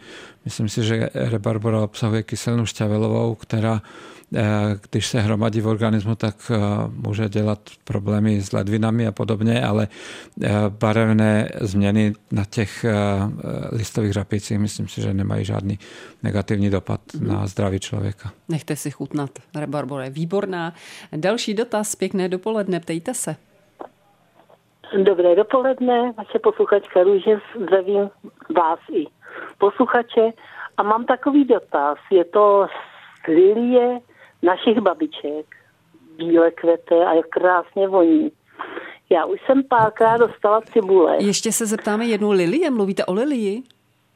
myslím 0.50 0.70
si, 0.70 0.84
že 0.84 1.10
rebarbora 1.14 1.82
obsahuje 1.82 2.24
kyselinu 2.24 2.66
šťavelovou, 2.66 3.36
která 3.36 3.82
když 4.90 5.08
se 5.08 5.22
hromadí 5.22 5.62
v 5.62 5.68
organismu, 5.68 6.16
tak 6.16 6.52
může 6.94 7.30
dělat 7.30 7.60
problémy 7.84 8.42
s 8.42 8.52
ledvinami 8.52 9.08
a 9.08 9.12
podobně, 9.12 9.66
ale 9.66 9.88
barevné 10.70 11.50
změny 11.62 12.14
na 12.32 12.46
těch 12.46 12.86
listových 13.72 14.14
řapicích 14.14 14.60
myslím 14.60 14.88
si, 14.88 15.02
že 15.02 15.14
nemají 15.14 15.46
žádný 15.46 15.80
negativní 16.24 16.70
dopad 16.70 17.02
mm. 17.14 17.28
na 17.28 17.48
zdraví 17.48 17.80
člověka. 17.80 18.32
Nechte 18.50 18.76
si 18.76 18.92
chutnat. 18.92 19.30
Rebarbora 19.56 20.04
je 20.04 20.10
výborná. 20.10 20.74
Další 21.16 21.54
dotaz, 21.54 21.96
pěkné 21.96 22.30
dopoledne, 22.30 22.80
ptejte 22.80 23.14
se. 23.14 23.36
Dobré 25.04 25.36
dopoledne, 25.36 26.14
vaše 26.18 26.40
posluchačka 26.44 27.04
Růže, 27.04 27.38
zdravím 27.64 28.10
vás 28.56 28.80
i 28.94 29.06
posluchače. 29.58 30.32
A 30.78 30.84
mám 30.84 31.06
takový 31.06 31.46
dotaz, 31.46 31.98
je 32.12 32.26
to 32.26 32.68
lilie 33.28 34.00
našich 34.44 34.80
babiček, 34.80 35.46
bílé 36.18 36.52
kvete 36.52 37.06
a 37.06 37.14
jak 37.14 37.28
krásně 37.28 37.88
voní. 37.88 38.32
Já 39.10 39.26
už 39.26 39.40
jsem 39.46 39.64
párkrát 39.64 40.18
dostala 40.18 40.62
cibule. 40.62 41.18
Ještě 41.20 41.52
se 41.52 41.66
zeptáme 41.66 42.06
jednou 42.06 42.32
lilie, 42.32 42.70
mluvíte 42.70 43.06
o 43.06 43.14
lilii? 43.14 43.64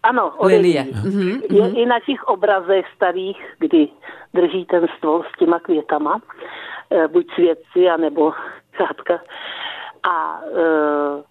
Ano, 0.03 0.33
o 0.37 0.47
lilie. 0.47 0.83
Mm-hmm. 0.83 1.41
Je 1.49 1.69
i 1.69 1.85
na 1.85 1.99
těch 1.99 2.23
obrazech 2.23 2.85
starých, 2.95 3.37
kdy 3.59 3.87
drží 4.33 4.65
ten 4.65 4.87
stůl 4.97 5.23
s 5.23 5.39
těma 5.39 5.59
květama, 5.59 6.21
e, 6.89 7.07
buď 7.07 7.33
svědci, 7.33 7.89
anebo 7.89 8.33
krátka. 8.71 9.21
A 10.03 10.41
e, 10.41 11.23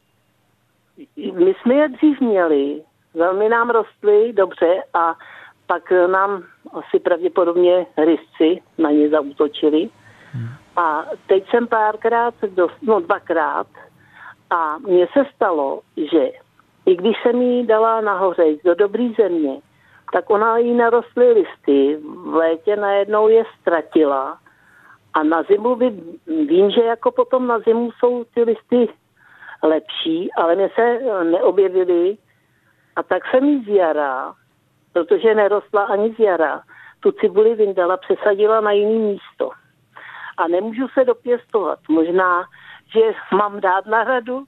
my 1.33 1.55
jsme 1.55 1.75
je 1.75 1.89
dřív 1.89 2.21
měli, 2.21 2.83
velmi 3.15 3.49
nám 3.49 3.71
rostly 3.71 4.33
dobře 4.33 4.83
a 4.95 5.15
pak 5.67 5.91
nám 5.91 6.43
asi 6.73 6.99
pravděpodobně 6.99 7.87
rysci 7.97 8.63
na 8.79 8.91
ně 8.91 9.09
zautočili. 9.09 9.89
Hmm. 10.33 10.49
A 10.77 11.07
teď 11.27 11.51
jsem 11.51 11.67
párkrát, 11.67 12.35
no 12.83 13.01
dvakrát, 13.01 13.67
a 14.51 14.79
mně 14.79 15.07
se 15.13 15.25
stalo, 15.35 15.81
že 15.97 16.31
i 16.87 16.97
když 16.97 17.17
jsem 17.23 17.43
jí 17.43 17.67
dala 17.67 18.01
nahoře 18.01 18.45
do 18.65 18.75
dobrý 18.75 19.15
země, 19.15 19.61
tak 20.13 20.31
ona 20.31 20.59
jí 20.59 20.75
narostly 20.75 21.33
listy, 21.33 21.99
v 22.27 22.35
létě 22.35 22.77
najednou 22.77 23.29
je 23.29 23.45
ztratila 23.61 24.39
A 25.15 25.23
na 25.23 25.43
zimu 25.43 25.77
by, 25.77 25.91
vím, 26.27 26.71
že 26.71 26.83
jako 26.83 27.11
potom 27.11 27.47
na 27.47 27.59
zimu 27.59 27.91
jsou 27.93 28.25
ty 28.25 28.43
listy 28.43 28.89
lepší, 29.63 30.33
ale 30.33 30.55
mě 30.55 30.71
se 30.75 30.99
neobjevily. 31.25 32.17
A 32.97 33.03
tak 33.03 33.23
jsem 33.31 33.45
jí 33.45 33.65
z 33.65 33.69
jara, 33.69 34.35
protože 34.93 35.35
nerostla 35.35 35.85
ani 35.85 36.15
z 36.15 36.19
jara, 36.19 36.63
tu 37.01 37.13
cibuli 37.13 37.55
vyndala, 37.55 37.97
přesadila 37.97 38.61
na 38.61 38.73
jiný 38.73 38.99
místo. 38.99 39.51
A 40.37 40.49
nemůžu 40.49 40.89
se 40.89 41.05
dopěstovat. 41.05 41.79
Možná, 41.89 42.43
že 42.95 43.01
mám 43.37 43.61
dát 43.61 43.87
na 43.87 44.05
radu 44.05 44.45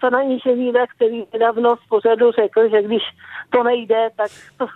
pana 0.00 0.20
inženýra, 0.32 0.86
který 0.86 1.24
nedávno 1.32 1.76
z 1.76 1.88
pořadu 1.88 2.32
řekl, 2.32 2.68
že 2.68 2.82
když 2.82 3.02
to 3.50 3.62
nejde, 3.62 4.08
tak 4.16 4.30
to 4.56 4.66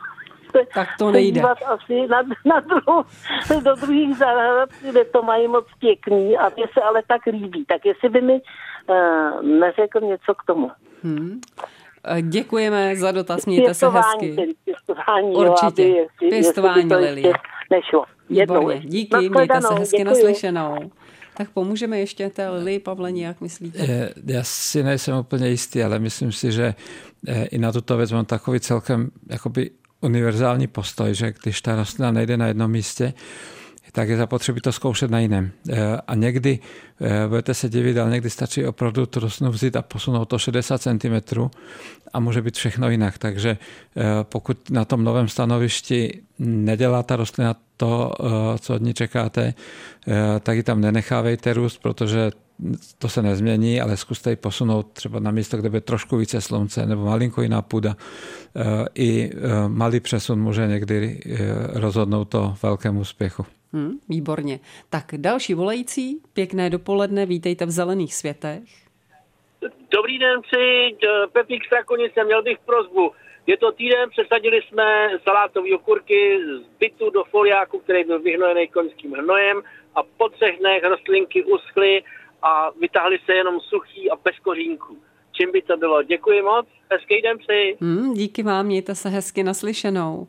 tak 0.74 0.88
to 0.98 1.10
nejde. 1.10 1.42
asi 1.42 2.06
na, 2.06 2.22
na 2.44 2.60
druhou, 2.60 3.04
do 3.64 3.74
druhých 3.74 4.16
zahrad, 4.16 4.68
kde 4.90 5.04
to 5.04 5.22
mají 5.22 5.48
moc 5.48 5.66
pěkný 5.78 6.38
a 6.38 6.48
mě 6.56 6.64
se 6.72 6.80
ale 6.82 7.02
tak 7.06 7.26
líbí. 7.26 7.64
Tak 7.64 7.86
jestli 7.86 8.08
by 8.08 8.20
mi 8.20 8.40
uh, 8.86 9.42
neřekl 9.42 10.00
něco 10.00 10.34
k 10.34 10.44
tomu. 10.44 10.70
Hmm. 11.02 11.40
Děkujeme 12.22 12.96
za 12.96 13.12
dotaz, 13.12 13.46
mějte 13.46 13.74
se 13.74 13.88
hezky. 13.88 14.34
Tedy 14.36 14.52
pěstování, 14.64 15.34
Určitě, 15.34 15.88
jo, 15.88 16.06
aby, 16.20 16.28
pěstování 16.28 16.94
Lilie. 16.94 17.32
Nešlo. 17.70 18.04
Výborně, 18.30 18.80
díky, 18.84 19.28
mějte 19.28 19.60
se 19.62 19.74
hezky 19.74 19.96
děkuji. 19.96 20.04
naslyšenou. 20.04 20.90
Tak 21.36 21.50
pomůžeme 21.50 21.98
ještě 21.98 22.30
té 22.30 22.50
Lili, 22.50 22.78
Pavle, 22.78 23.12
jak 23.12 23.40
myslíte? 23.40 24.12
Já 24.26 24.44
si 24.44 24.82
nejsem 24.82 25.16
úplně 25.16 25.48
jistý, 25.48 25.82
ale 25.82 25.98
myslím 25.98 26.32
si, 26.32 26.52
že 26.52 26.74
i 27.50 27.58
na 27.58 27.72
tuto 27.72 27.96
věc 27.96 28.12
mám 28.12 28.24
takový 28.24 28.60
celkem 28.60 29.10
jakoby 29.30 29.70
univerzální 30.00 30.66
postoj, 30.66 31.14
že 31.14 31.32
když 31.42 31.62
ta 31.62 31.76
rostlina 31.76 32.10
nejde 32.12 32.36
na 32.36 32.46
jednom 32.46 32.70
místě, 32.70 33.12
tak 33.92 34.08
je 34.08 34.16
zapotřebí 34.16 34.60
to 34.60 34.72
zkoušet 34.72 35.10
na 35.10 35.18
jiném. 35.18 35.50
A 36.06 36.14
někdy, 36.14 36.58
budete 37.28 37.54
se 37.54 37.68
divit, 37.68 37.98
ale 37.98 38.10
někdy 38.10 38.30
stačí 38.30 38.66
opravdu 38.66 39.06
tu 39.06 39.20
rostlinu 39.20 39.52
vzít 39.52 39.76
a 39.76 39.82
posunout 39.82 40.24
to 40.24 40.38
60 40.38 40.82
cm 40.82 41.40
a 42.12 42.20
může 42.20 42.42
být 42.42 42.56
všechno 42.56 42.90
jinak. 42.90 43.18
Takže 43.18 43.58
pokud 44.22 44.70
na 44.70 44.84
tom 44.84 45.04
novém 45.04 45.28
stanovišti 45.28 46.22
nedělá 46.38 47.02
ta 47.02 47.16
rostlina 47.16 47.56
to, 47.76 48.12
co 48.58 48.74
od 48.74 48.82
ní 48.82 48.94
čekáte, 48.94 49.54
tak 50.40 50.56
ji 50.56 50.62
tam 50.62 50.80
nenechávejte 50.80 51.52
růst, 51.52 51.78
protože 51.82 52.30
to 52.98 53.08
se 53.08 53.22
nezmění, 53.22 53.80
ale 53.80 53.96
zkuste 53.96 54.30
ji 54.30 54.36
posunout 54.36 54.92
třeba 54.92 55.20
na 55.20 55.30
místo, 55.30 55.56
kde 55.56 55.68
bude 55.68 55.80
trošku 55.80 56.16
více 56.16 56.40
slunce 56.40 56.86
nebo 56.86 57.04
malinko 57.04 57.42
jiná 57.42 57.62
půda. 57.62 57.96
I 58.94 59.30
malý 59.68 60.00
přesun 60.00 60.40
může 60.40 60.66
někdy 60.66 61.20
rozhodnout 61.74 62.24
to 62.24 62.54
velkému 62.62 63.00
úspěchu. 63.00 63.46
Hmm, 63.72 63.98
výborně. 64.08 64.60
Tak 64.90 65.04
další 65.16 65.54
volající, 65.54 66.20
pěkné 66.32 66.70
dopoledne, 66.70 67.26
vítejte 67.26 67.66
v 67.66 67.70
Zelených 67.70 68.14
světech. 68.14 68.62
Dobrý 69.90 70.18
den, 70.18 70.40
při 70.42 70.96
Pepík 71.32 71.64
Strakonice, 71.66 72.24
měl 72.24 72.42
bych 72.42 72.58
prozbu. 72.66 73.12
Je 73.46 73.56
to 73.56 73.72
týden, 73.72 74.10
přesadili 74.10 74.60
jsme 74.62 75.08
salátové 75.24 75.68
okurky 75.74 76.38
z 76.60 76.78
bytu 76.80 77.10
do 77.10 77.24
foliáku, 77.24 77.78
který 77.78 78.04
byl 78.04 78.18
vyhnojený 78.22 78.68
koňským 78.68 79.12
hnojem 79.12 79.62
a 79.94 80.02
po 80.02 80.28
třech 80.28 80.58
dnech 80.60 80.82
rostlinky 80.84 81.44
uschly 81.44 82.02
a 82.42 82.70
vytáhli 82.80 83.18
se 83.26 83.32
jenom 83.32 83.60
suchý 83.60 84.10
a 84.10 84.16
bez 84.24 84.38
kořínku. 84.42 84.98
Čím 85.32 85.52
by 85.52 85.62
to 85.62 85.76
bylo? 85.76 86.02
Děkuji 86.02 86.42
moc, 86.42 86.66
hezký 86.92 87.22
den 87.22 87.38
přeji. 87.38 87.76
Hmm, 87.80 88.14
díky 88.14 88.42
vám, 88.42 88.66
mějte 88.66 88.94
se 88.94 89.08
hezky 89.08 89.42
naslyšenou. 89.42 90.28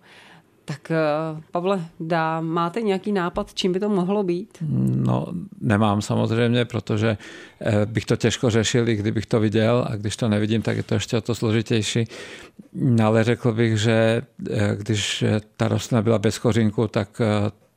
Tak 0.66 0.92
eh, 0.92 1.42
Pavle, 1.52 1.86
dá, 2.00 2.42
máte 2.42 2.82
nějaký 2.82 3.12
nápad, 3.12 3.54
čím 3.54 3.74
by 3.74 3.80
to 3.80 3.90
mohlo 3.90 4.24
být? 4.24 4.58
No, 4.96 5.28
nemám 5.62 6.02
samozřejmě, 6.02 6.66
protože 6.66 7.18
eh, 7.62 7.86
bych 7.86 8.06
to 8.06 8.16
těžko 8.16 8.50
řešil, 8.50 8.90
i 8.90 8.96
kdybych 8.96 9.26
to 9.26 9.40
viděl 9.40 9.86
a 9.90 9.96
když 9.96 10.16
to 10.16 10.30
nevidím, 10.30 10.62
tak 10.62 10.78
je 10.78 10.84
to 10.84 10.94
ještě 10.94 11.18
o 11.18 11.22
to 11.22 11.36
složitější. 11.36 12.06
Ale 13.04 13.24
řekl 13.24 13.52
bych, 13.52 13.78
že 13.78 14.22
eh, 14.52 14.76
když 14.76 15.24
ta 15.58 15.68
rostlina 15.68 16.02
byla 16.02 16.20
bez 16.20 16.40
kořínku, 16.40 16.88
tak 16.88 17.22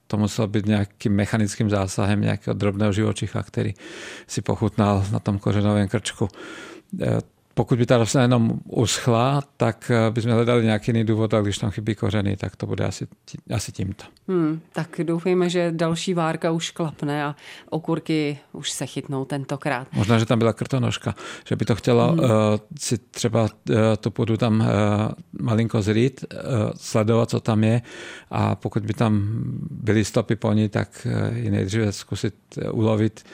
to 0.06 0.16
muselo 0.16 0.48
být 0.48 0.66
nějakým 0.66 1.12
mechanickým 1.12 1.70
zásahem 1.70 2.20
nějakého 2.20 2.54
drobného 2.54 2.92
živočicha, 2.92 3.42
který 3.42 3.74
si 4.26 4.42
pochutnal 4.42 5.06
na 5.12 5.18
tom 5.18 5.38
kořenovém 5.38 5.88
krčku 5.88 6.28
pokud 7.54 7.78
by 7.78 7.86
ta 7.86 7.98
rostlina 7.98 8.22
jenom 8.22 8.60
uschla, 8.64 9.42
tak 9.56 9.90
eh, 9.90 10.10
bychom 10.10 10.32
hledali 10.32 10.64
nějaký 10.64 10.90
jiný 10.90 11.04
důvod, 11.04 11.34
a 11.34 11.40
když 11.40 11.58
tam 11.58 11.70
chybí 11.70 11.94
kořeny, 11.94 12.36
tak 12.36 12.56
to 12.56 12.66
bude 12.66 12.84
asi, 12.84 13.06
asi 13.54 13.72
tímto. 13.72 14.04
Hmm, 14.28 14.60
tak 14.72 15.00
doufejme, 15.02 15.50
že 15.50 15.72
další 15.72 16.14
várka 16.14 16.50
už 16.50 16.70
klapne 16.70 17.24
a 17.24 17.36
okurky 17.70 18.38
už 18.52 18.70
se 18.70 18.86
chytnou 18.86 19.24
tentokrát. 19.24 19.88
Možná, 19.92 20.18
že 20.18 20.26
tam 20.26 20.38
byla 20.38 20.52
krtonožka, 20.52 21.14
že 21.48 21.56
by 21.56 21.64
to 21.64 21.74
chtělo 21.74 22.08
hmm. 22.08 22.20
uh, 22.20 22.26
si 22.78 22.98
třeba 22.98 23.42
uh, 23.42 23.48
tu 24.00 24.10
půdu 24.10 24.36
tam 24.36 24.60
uh, 24.60 24.66
malinko 25.40 25.82
zrít, 25.82 26.24
uh, 26.32 26.38
sledovat, 26.76 27.30
co 27.30 27.40
tam 27.40 27.64
je 27.64 27.82
a 28.30 28.54
pokud 28.54 28.82
by 28.82 28.94
tam 28.94 29.22
byly 29.70 30.04
stopy 30.04 30.36
po 30.36 30.52
ní, 30.52 30.68
tak 30.68 31.06
uh, 31.06 31.36
ji 31.36 31.50
nejdříve 31.50 31.92
zkusit 31.92 32.34
ulovit, 32.72 33.24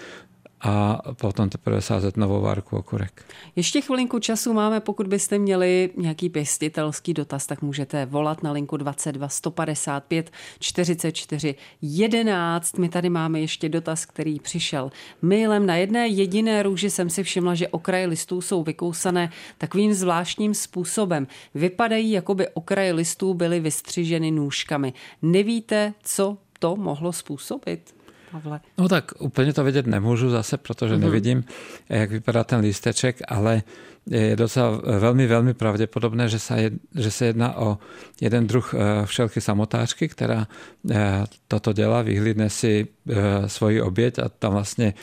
a 0.62 0.98
potom 1.12 1.48
teprve 1.48 1.80
sázet 1.80 2.16
novou 2.16 2.40
várku 2.40 2.76
okurek. 2.76 3.24
Ještě 3.56 3.80
chvilinku 3.80 4.18
času 4.18 4.52
máme, 4.52 4.80
pokud 4.80 5.06
byste 5.06 5.38
měli 5.38 5.90
nějaký 5.96 6.28
pěstitelský 6.28 7.14
dotaz, 7.14 7.46
tak 7.46 7.62
můžete 7.62 8.06
volat 8.06 8.42
na 8.42 8.52
linku 8.52 8.76
22 8.76 9.28
155 9.28 10.30
44 10.58 11.54
11. 11.82 12.78
My 12.78 12.88
tady 12.88 13.08
máme 13.08 13.40
ještě 13.40 13.68
dotaz, 13.68 14.06
který 14.06 14.40
přišel 14.40 14.90
mailem. 15.22 15.66
Na 15.66 15.76
jedné 15.76 16.08
jediné 16.08 16.62
růži 16.62 16.90
jsem 16.90 17.10
si 17.10 17.22
všimla, 17.22 17.54
že 17.54 17.68
okraje 17.68 18.06
listů 18.06 18.40
jsou 18.40 18.62
vykousané 18.62 19.30
takovým 19.58 19.94
zvláštním 19.94 20.54
způsobem. 20.54 21.26
Vypadají, 21.54 22.10
jako 22.10 22.34
by 22.34 22.48
okraje 22.48 22.92
listů 22.92 23.34
byly 23.34 23.60
vystřiženy 23.60 24.30
nůžkami. 24.30 24.92
Nevíte, 25.22 25.94
co 26.02 26.38
to 26.58 26.76
mohlo 26.76 27.12
způsobit? 27.12 27.99
Pavle? 28.32 28.60
No 28.78 28.88
tak 28.88 29.12
úplně 29.18 29.52
to 29.52 29.64
vědět 29.64 29.86
nemůžu 29.86 30.30
zase, 30.30 30.56
protože 30.56 30.94
mm-hmm. 30.94 30.98
nevidím, 30.98 31.44
jak 31.88 32.10
vypadá 32.10 32.44
ten 32.44 32.60
lísteček, 32.60 33.20
ale 33.28 33.62
je 34.06 34.36
docela 34.36 34.80
velmi, 34.98 35.26
velmi 35.26 35.54
pravděpodobné, 35.54 36.28
že 36.28 36.38
se, 36.38 36.70
že 36.94 37.10
se 37.10 37.26
jedná 37.26 37.56
o 37.56 37.78
jeden 38.20 38.46
druh 38.46 38.74
eh, 38.74 39.06
všelky 39.06 39.40
samotářky, 39.40 40.08
která 40.08 40.46
eh, 40.90 41.24
toto 41.48 41.72
dělá, 41.72 42.02
vyhlídne 42.02 42.50
si 42.50 42.86
eh, 43.10 43.48
svoji 43.48 43.82
oběť 43.82 44.18
a 44.18 44.28
tam 44.28 44.52
vlastně 44.52 44.94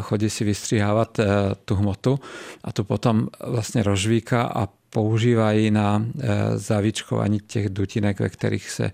chodí 0.00 0.30
si 0.30 0.44
vystříhávat 0.44 1.20
tu 1.64 1.74
hmotu 1.74 2.20
a 2.64 2.72
tu 2.72 2.84
potom 2.84 3.28
vlastně 3.46 3.82
rozvíka 3.82 4.42
a 4.42 4.68
používají 4.92 5.70
na 5.70 6.06
zavíčkování 6.54 7.40
těch 7.40 7.68
dutinek, 7.68 8.20
ve 8.20 8.28
kterých 8.28 8.70
se 8.70 8.92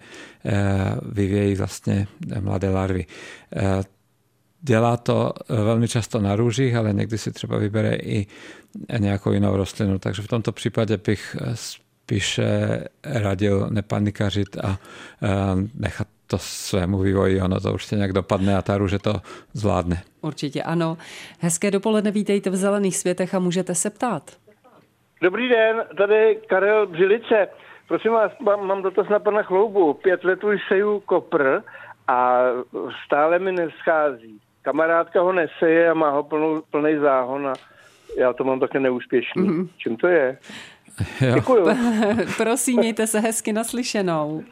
vyvějí 1.12 1.54
vlastně 1.54 2.06
mladé 2.40 2.70
larvy. 2.70 3.06
Dělá 4.62 4.96
to 4.96 5.32
velmi 5.48 5.88
často 5.88 6.20
na 6.20 6.36
růžích, 6.36 6.74
ale 6.74 6.92
někdy 6.92 7.18
si 7.18 7.32
třeba 7.32 7.58
vybere 7.58 7.94
i 7.94 8.26
nějakou 8.98 9.32
jinou 9.32 9.56
rostlinu. 9.56 9.98
Takže 9.98 10.22
v 10.22 10.28
tomto 10.28 10.52
případě 10.52 10.96
bych 10.96 11.36
spíše 11.54 12.48
radil 13.04 13.68
nepanikařit 13.70 14.56
a 14.56 14.78
nechat 15.74 16.08
to 16.26 16.38
svému 16.38 16.98
vývoji, 16.98 17.40
ono 17.40 17.60
to 17.60 17.72
určitě 17.72 17.96
nějak 17.96 18.12
dopadne 18.12 18.56
a 18.56 18.62
ta 18.62 18.78
růže 18.78 18.98
to 18.98 19.20
zvládne. 19.52 20.02
Určitě 20.20 20.62
ano. 20.62 20.98
Hezké 21.38 21.70
dopoledne, 21.70 22.10
vítejte 22.10 22.50
v 22.50 22.56
Zelených 22.56 22.96
světech 22.96 23.34
a 23.34 23.38
můžete 23.38 23.74
se 23.74 23.90
ptát. 23.90 24.30
Dobrý 25.22 25.48
den, 25.48 25.84
tady 25.96 26.38
Karel 26.48 26.86
Břilice. 26.86 27.48
Prosím 27.88 28.12
vás, 28.12 28.32
mám, 28.40 28.66
mám 28.66 28.82
dotaz 28.82 29.08
na 29.08 29.18
pana 29.18 29.42
Chloubu. 29.42 29.94
Pět 29.94 30.24
let 30.24 30.44
už 30.44 30.60
seju 30.68 31.00
kopr 31.00 31.62
a 32.08 32.40
stále 33.06 33.38
mi 33.38 33.52
neschází. 33.52 34.40
Kamarádka 34.62 35.20
ho 35.20 35.32
neseje 35.32 35.90
a 35.90 35.94
má 35.94 36.10
ho 36.10 36.22
plnou, 36.22 36.62
plný 36.70 36.96
záhon 36.96 37.48
a 37.48 37.52
já 38.18 38.32
to 38.32 38.44
mám 38.44 38.60
také 38.60 38.80
neúspěšný. 38.80 39.48
Mm-hmm. 39.48 39.68
Čím 39.76 39.96
to 39.96 40.06
je? 40.06 40.38
Jo. 41.20 41.34
Děkuju. 41.34 41.66
Prosím, 42.36 42.78
mějte 42.78 43.06
se 43.06 43.20
hezky 43.20 43.52
naslyšenou. 43.52 44.44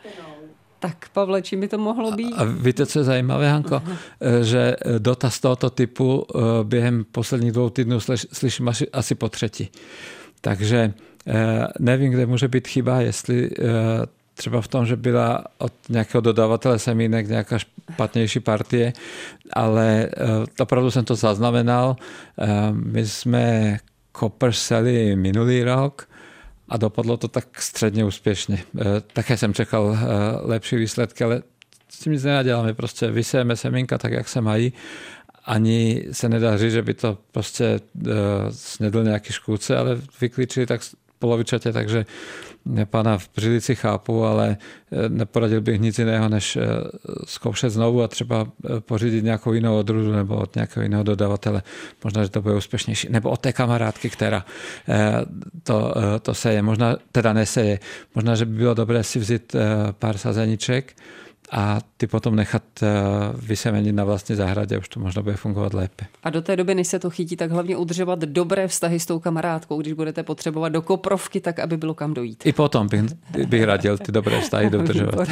Tak 0.78 1.08
Pavle, 1.12 1.42
čím 1.42 1.60
by 1.60 1.68
to 1.68 1.78
mohlo 1.78 2.12
být? 2.12 2.34
A 2.38 2.44
víte, 2.44 2.86
co 2.86 2.98
je 2.98 3.04
zajímavé, 3.04 3.50
Hanko? 3.50 3.82
Že 4.42 4.76
dotaz 4.98 5.40
tohoto 5.40 5.70
typu 5.70 6.26
eh, 6.34 6.38
během 6.64 7.04
posledních 7.12 7.52
dvou 7.52 7.70
týdnů 7.70 8.00
slyším 8.32 8.68
asi, 8.68 8.90
asi 8.90 9.14
po 9.14 9.28
třetí. 9.28 9.70
Takže 10.46 10.92
eh, 11.26 11.66
nevím, 11.78 12.12
kde 12.12 12.26
může 12.26 12.48
být 12.48 12.68
chyba, 12.68 13.00
jestli 13.00 13.50
eh, 13.50 13.66
třeba 14.34 14.60
v 14.60 14.68
tom, 14.68 14.86
že 14.86 14.96
byla 14.96 15.44
od 15.58 15.72
nějakého 15.88 16.20
dodavatele 16.20 16.78
semínek 16.78 17.28
nějaká 17.28 17.58
špatnější 17.58 18.40
partie, 18.40 18.92
ale 19.52 20.08
opravdu 20.60 20.90
jsem 20.90 21.04
to 21.04 21.14
zaznamenal. 21.14 21.96
My 22.72 23.06
jsme 23.06 23.76
Copper 24.18 24.52
seli 24.52 25.16
minulý 25.16 25.62
rok 25.62 26.08
a 26.68 26.76
dopadlo 26.76 27.16
to 27.16 27.28
tak 27.28 27.62
středně 27.62 28.04
úspěšně. 28.04 28.62
Také 29.12 29.36
jsem 29.36 29.54
čekal 29.54 29.98
lepší 30.42 30.76
výsledky, 30.76 31.24
ale 31.24 31.42
s 31.88 31.98
tím 31.98 32.12
nic 32.12 32.24
nenaděláme, 32.24 32.74
prostě 32.74 33.10
vysejeme 33.10 33.56
semínka 33.56 33.98
tak, 33.98 34.12
jak 34.12 34.28
se 34.28 34.40
mají 34.40 34.72
ani 35.46 36.04
se 36.12 36.28
nedá 36.28 36.58
říct, 36.58 36.72
že 36.72 36.82
by 36.82 36.94
to 36.94 37.18
prostě 37.32 37.80
uh, 37.94 38.12
snedl 38.50 39.04
nějaký 39.04 39.32
škůdce, 39.32 39.76
ale 39.76 39.98
vyklíčili 40.20 40.66
tak 40.66 40.80
polovičatě, 41.18 41.72
takže 41.72 42.06
pana 42.84 43.18
v 43.18 43.28
Břilici 43.36 43.74
chápu, 43.74 44.24
ale 44.24 44.56
eh, 44.56 45.08
neporadil 45.08 45.60
bych 45.60 45.80
nic 45.80 45.98
jiného, 45.98 46.28
než 46.28 46.56
eh, 46.56 46.60
zkoušet 47.24 47.70
znovu 47.70 48.02
a 48.02 48.08
třeba 48.08 48.46
pořídit 48.78 49.24
nějakou 49.24 49.52
jinou 49.52 49.78
odrůdu 49.78 50.12
nebo 50.12 50.36
od 50.36 50.54
nějakého 50.54 50.82
jiného 50.82 51.02
dodavatele. 51.02 51.62
Možná, 52.04 52.22
že 52.22 52.30
to 52.30 52.42
bude 52.42 52.54
úspěšnější. 52.54 53.08
Nebo 53.10 53.30
od 53.30 53.40
té 53.40 53.52
kamarádky, 53.52 54.10
která 54.10 54.44
to, 55.62 55.94
to 56.22 56.34
seje. 56.34 56.62
Možná, 56.62 56.96
teda 57.12 57.32
neseje. 57.32 57.78
Možná, 58.14 58.34
že 58.34 58.44
by 58.44 58.56
bylo 58.56 58.74
dobré 58.74 59.04
si 59.04 59.18
vzít 59.18 59.56
pár 59.98 60.18
sazeniček, 60.18 60.96
a 61.50 61.78
ty 61.96 62.06
potom 62.06 62.36
nechat 62.36 62.62
eh, 62.82 62.86
vysemenit 63.46 63.94
na 63.94 64.04
vlastní 64.04 64.36
zahradě, 64.36 64.78
už 64.78 64.88
to 64.88 65.00
možná 65.00 65.22
bude 65.22 65.36
fungovat 65.36 65.74
lépe. 65.74 66.04
A 66.22 66.30
do 66.30 66.42
té 66.42 66.56
doby, 66.56 66.74
než 66.74 66.88
se 66.88 66.98
to 66.98 67.10
chytí, 67.10 67.36
tak 67.36 67.50
hlavně 67.50 67.76
udržovat 67.76 68.18
dobré 68.18 68.68
vztahy 68.68 69.00
s 69.00 69.06
tou 69.06 69.18
kamarádkou, 69.18 69.80
když 69.80 69.92
budete 69.92 70.22
potřebovat 70.22 70.68
do 70.68 70.82
koprovky, 70.82 71.40
tak 71.40 71.58
aby 71.58 71.76
bylo 71.76 71.94
kam 71.94 72.14
dojít. 72.14 72.46
I 72.46 72.52
potom 72.52 72.88
bych, 72.88 73.02
bych 73.46 73.64
radil 73.64 73.98
ty 73.98 74.12
dobré 74.12 74.40
vztahy 74.40 74.70
dodržovat. 74.70 75.28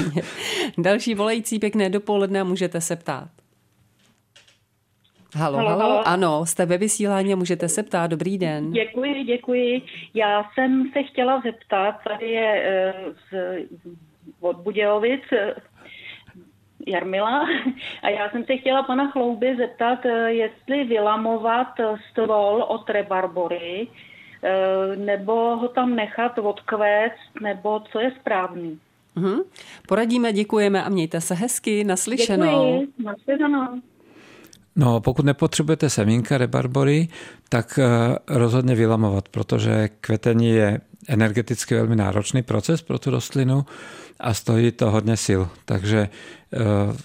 Další 0.79 1.15
volající 1.15 1.59
pěkné 1.59 1.91
dopoledne 1.91 2.45
můžete 2.45 2.81
se 2.81 2.97
ptát. 2.97 3.29
Halo, 5.37 5.59
halo, 5.59 5.79
halo, 5.79 6.09
ano, 6.09 6.47
jste 6.47 6.67
ve 6.67 6.79
vysílání 6.79 7.33
a 7.33 7.37
můžete 7.37 7.69
se 7.69 7.83
ptát. 7.83 8.11
Dobrý 8.11 8.39
den. 8.39 8.71
Děkuji, 8.71 9.25
děkuji. 9.25 9.83
Já 10.15 10.45
jsem 10.55 10.91
se 10.93 11.03
chtěla 11.03 11.41
zeptat, 11.45 11.97
tady 12.09 12.31
je 12.31 12.63
eh, 12.65 12.95
z, 13.31 13.35
od 14.41 14.57
Budějovic 14.57 15.23
Jarmila. 16.87 17.47
A 18.03 18.09
já 18.09 18.31
jsem 18.31 18.45
se 18.45 18.57
chtěla 18.57 18.83
pana 18.83 19.11
Chlouby 19.11 19.57
zeptat, 19.57 20.07
eh, 20.07 20.33
jestli 20.33 20.85
vylamovat 20.85 21.69
stvol 22.11 22.63
od 22.63 22.91
rebarbory, 22.91 23.89
eh, 24.43 24.97
nebo 24.97 25.57
ho 25.57 25.69
tam 25.69 25.95
nechat 25.95 26.39
odkvést, 26.39 27.41
nebo 27.43 27.81
co 27.93 28.01
je 28.01 28.13
správný. 28.21 28.79
Mm-hmm. 29.17 29.43
Poradíme, 29.89 30.33
děkujeme 30.33 30.85
a 30.85 30.89
mějte 30.89 31.21
se 31.21 31.35
hezky, 31.35 31.85
naslyšenou. 31.85 32.81
Děkuji, 32.81 32.93
naslyšenou. 33.05 33.81
No, 34.77 35.01
pokud 35.01 35.25
nepotřebujete 35.25 35.91
semínka 35.91 36.39
rebarbory, 36.39 37.09
tak 37.49 37.79
eh, 37.79 38.19
rozhodně 38.29 38.75
vylamovat, 38.75 39.29
protože 39.29 39.89
kvetení 40.01 40.51
je 40.51 40.81
energeticky 41.09 41.75
velmi 41.75 41.97
náročný 41.97 42.43
proces 42.43 42.83
pro 42.83 42.99
tu 42.99 43.11
rostlinu 43.11 43.67
a 44.21 44.35
stojí 44.35 44.73
to 44.73 44.91
hodně 44.91 45.17
sil. 45.27 45.43
Takže 45.65 45.99
eh, 45.99 46.59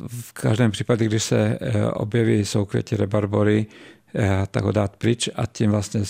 v 0.07 0.33
každém 0.33 0.71
případě, 0.71 1.05
když 1.05 1.23
se 1.23 1.57
eh, 1.62 1.91
objeví 1.91 2.45
soukvětí 2.45 2.95
rebarbory, 2.95 3.65
eh, 4.15 4.43
tak 4.51 4.63
ho 4.63 4.71
dát 4.71 4.95
pryč 4.95 5.29
a 5.35 5.45
tím 5.45 5.71
vlastně 5.71 6.01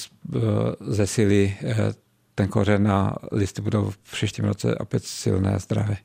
zesílí 0.80 1.56
ten 2.36 2.47
kořen 2.47 2.91
a 2.91 3.15
listy 3.32 3.62
budou 3.62 3.89
v 3.89 3.97
příštím 3.97 4.45
roce 4.45 4.75
opět 4.75 5.04
silné 5.04 5.54
a 5.54 5.60
zdravé. 5.60 5.97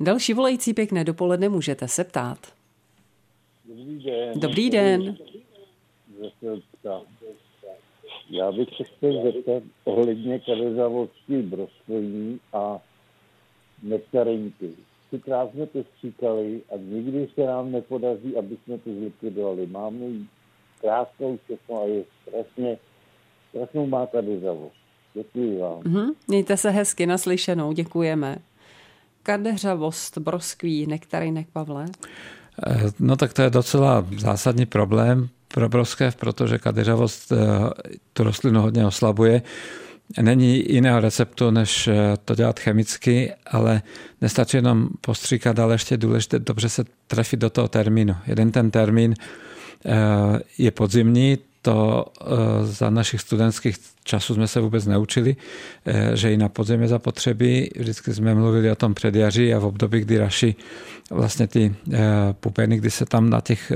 Další 0.00 0.34
volající 0.34 0.74
pěkné 0.74 1.04
dopoledne 1.04 1.48
můžete 1.48 1.88
se 1.88 2.04
ptát. 2.04 2.38
Dobrý 3.64 3.98
den. 4.04 4.40
Dobrý 4.40 4.70
den. 4.70 5.16
Já 8.34 8.52
bych 8.52 8.68
se 8.76 8.84
chtěl 8.84 9.22
zeptat 9.22 9.62
ohledně 9.84 10.38
kadezavosti 10.38 11.42
brostlení 11.42 12.40
a 12.52 12.78
nektarinky. 13.82 14.70
Ty 15.10 15.18
krásně 15.18 15.66
to 15.66 15.78
stříkali 15.84 16.62
a 16.74 16.76
nikdy 16.76 17.28
se 17.34 17.46
nám 17.46 17.72
nepodaří, 17.72 18.36
aby 18.36 18.56
jsme 18.56 18.78
to 18.78 18.90
zlikvidovali. 18.94 19.66
Máme 19.66 20.06
krásnou 20.80 21.38
všechno 21.44 21.82
a 21.82 21.84
je 21.84 22.04
strašně, 22.22 22.78
strašnou 23.48 23.86
má 23.86 24.06
kadezavost. 24.06 24.76
Děkuji 25.14 25.58
vám. 25.58 25.80
Mm-hmm. 25.80 26.14
Mějte 26.28 26.56
se 26.56 26.70
hezky 26.70 27.06
naslyšenou, 27.06 27.72
děkujeme. 27.72 28.36
Kadeřavost, 29.22 30.18
broskví, 30.18 30.86
nektarinek, 30.86 31.46
Pavle? 31.52 31.86
Eh, 32.66 32.90
no 33.00 33.16
tak 33.16 33.32
to 33.32 33.42
je 33.42 33.50
docela 33.50 34.06
zásadní 34.18 34.66
problém, 34.66 35.28
pro 35.54 35.68
broskev, 35.68 36.16
protože 36.16 36.58
kadeřavost 36.58 37.32
eh, 37.32 37.36
tu 38.12 38.24
rostlinu 38.24 38.60
hodně 38.60 38.86
oslabuje. 38.86 39.42
Není 40.22 40.72
jiného 40.72 41.00
receptu, 41.00 41.50
než 41.50 41.88
eh, 41.88 41.94
to 42.24 42.34
dělat 42.34 42.60
chemicky, 42.60 43.32
ale 43.46 43.82
nestačí 44.20 44.56
jenom 44.56 44.88
postříkat, 45.00 45.58
ale 45.58 45.74
ještě 45.74 45.96
důležité 45.96 46.38
dobře 46.38 46.68
se 46.68 46.84
trefit 47.06 47.40
do 47.40 47.50
toho 47.50 47.68
termínu. 47.68 48.16
Jeden 48.26 48.52
ten 48.52 48.70
termín 48.70 49.14
eh, 49.14 49.94
je 50.58 50.70
podzimní, 50.70 51.38
to 51.62 52.04
za 52.62 52.90
našich 52.90 53.20
studentských 53.20 53.76
časů 54.04 54.34
jsme 54.34 54.48
se 54.48 54.60
vůbec 54.60 54.86
neučili, 54.86 55.36
že 56.14 56.32
i 56.32 56.36
na 56.36 56.48
podzim 56.48 56.82
je 56.82 56.88
zapotřebí. 56.88 57.70
Vždycky 57.76 58.14
jsme 58.14 58.34
mluvili 58.34 58.70
o 58.70 58.74
tom 58.74 58.94
předjaří 58.94 59.54
a 59.54 59.58
v 59.58 59.64
období, 59.64 60.00
kdy 60.00 60.18
raší 60.18 60.56
vlastně 61.10 61.46
ty 61.46 61.74
pupeny, 62.32 62.76
kdy 62.76 62.90
se 62.90 63.06
tam 63.06 63.30
na 63.30 63.40
těch 63.40 63.72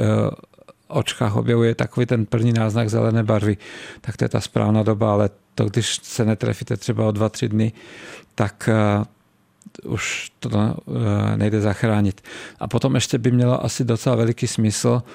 očkách 0.88 1.36
objevuje 1.36 1.74
takový 1.74 2.06
ten 2.06 2.26
první 2.26 2.52
náznak 2.52 2.90
zelené 2.90 3.22
barvy, 3.22 3.56
tak 4.00 4.16
to 4.16 4.24
je 4.24 4.28
ta 4.28 4.40
správná 4.40 4.82
doba, 4.82 5.12
ale 5.12 5.30
to, 5.54 5.64
když 5.64 6.00
se 6.02 6.24
netrefíte 6.24 6.76
třeba 6.76 7.08
o 7.08 7.12
dva, 7.12 7.28
tři 7.28 7.48
dny, 7.48 7.72
tak 8.34 8.68
uh, 9.84 9.92
už 9.92 10.32
to 10.38 10.48
uh, 10.48 10.74
nejde 11.36 11.60
zachránit. 11.60 12.20
A 12.60 12.68
potom 12.68 12.94
ještě 12.94 13.18
by 13.18 13.30
mělo 13.30 13.64
asi 13.64 13.84
docela 13.84 14.16
veliký 14.16 14.46
smysl 14.46 15.02
uh, 15.04 15.10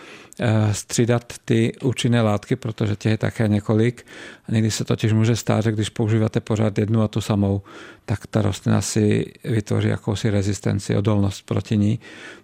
střídat 0.72 1.34
ty 1.46 1.72
účinné 1.84 2.22
látky, 2.22 2.56
protože 2.56 2.96
těch 2.96 3.12
je 3.12 3.18
také 3.18 3.48
několik. 3.48 4.06
A 4.50 4.52
někdy 4.52 4.72
se 4.72 4.86
totiž 4.86 5.14
může 5.14 5.36
stát, 5.36 5.64
že 5.64 5.72
když 5.72 5.90
používáte 5.90 6.40
pořád 6.40 6.78
jednu 6.78 7.02
a 7.02 7.08
tu 7.08 7.22
samou, 7.22 7.62
tak 8.06 8.28
ta 8.28 8.42
rostlina 8.42 8.82
si 8.82 9.34
vytvoří 9.44 9.88
jakousi 9.88 10.30
rezistenci, 10.30 10.98
odolnost 10.98 11.46
proti 11.46 11.78
ní. 11.78 12.00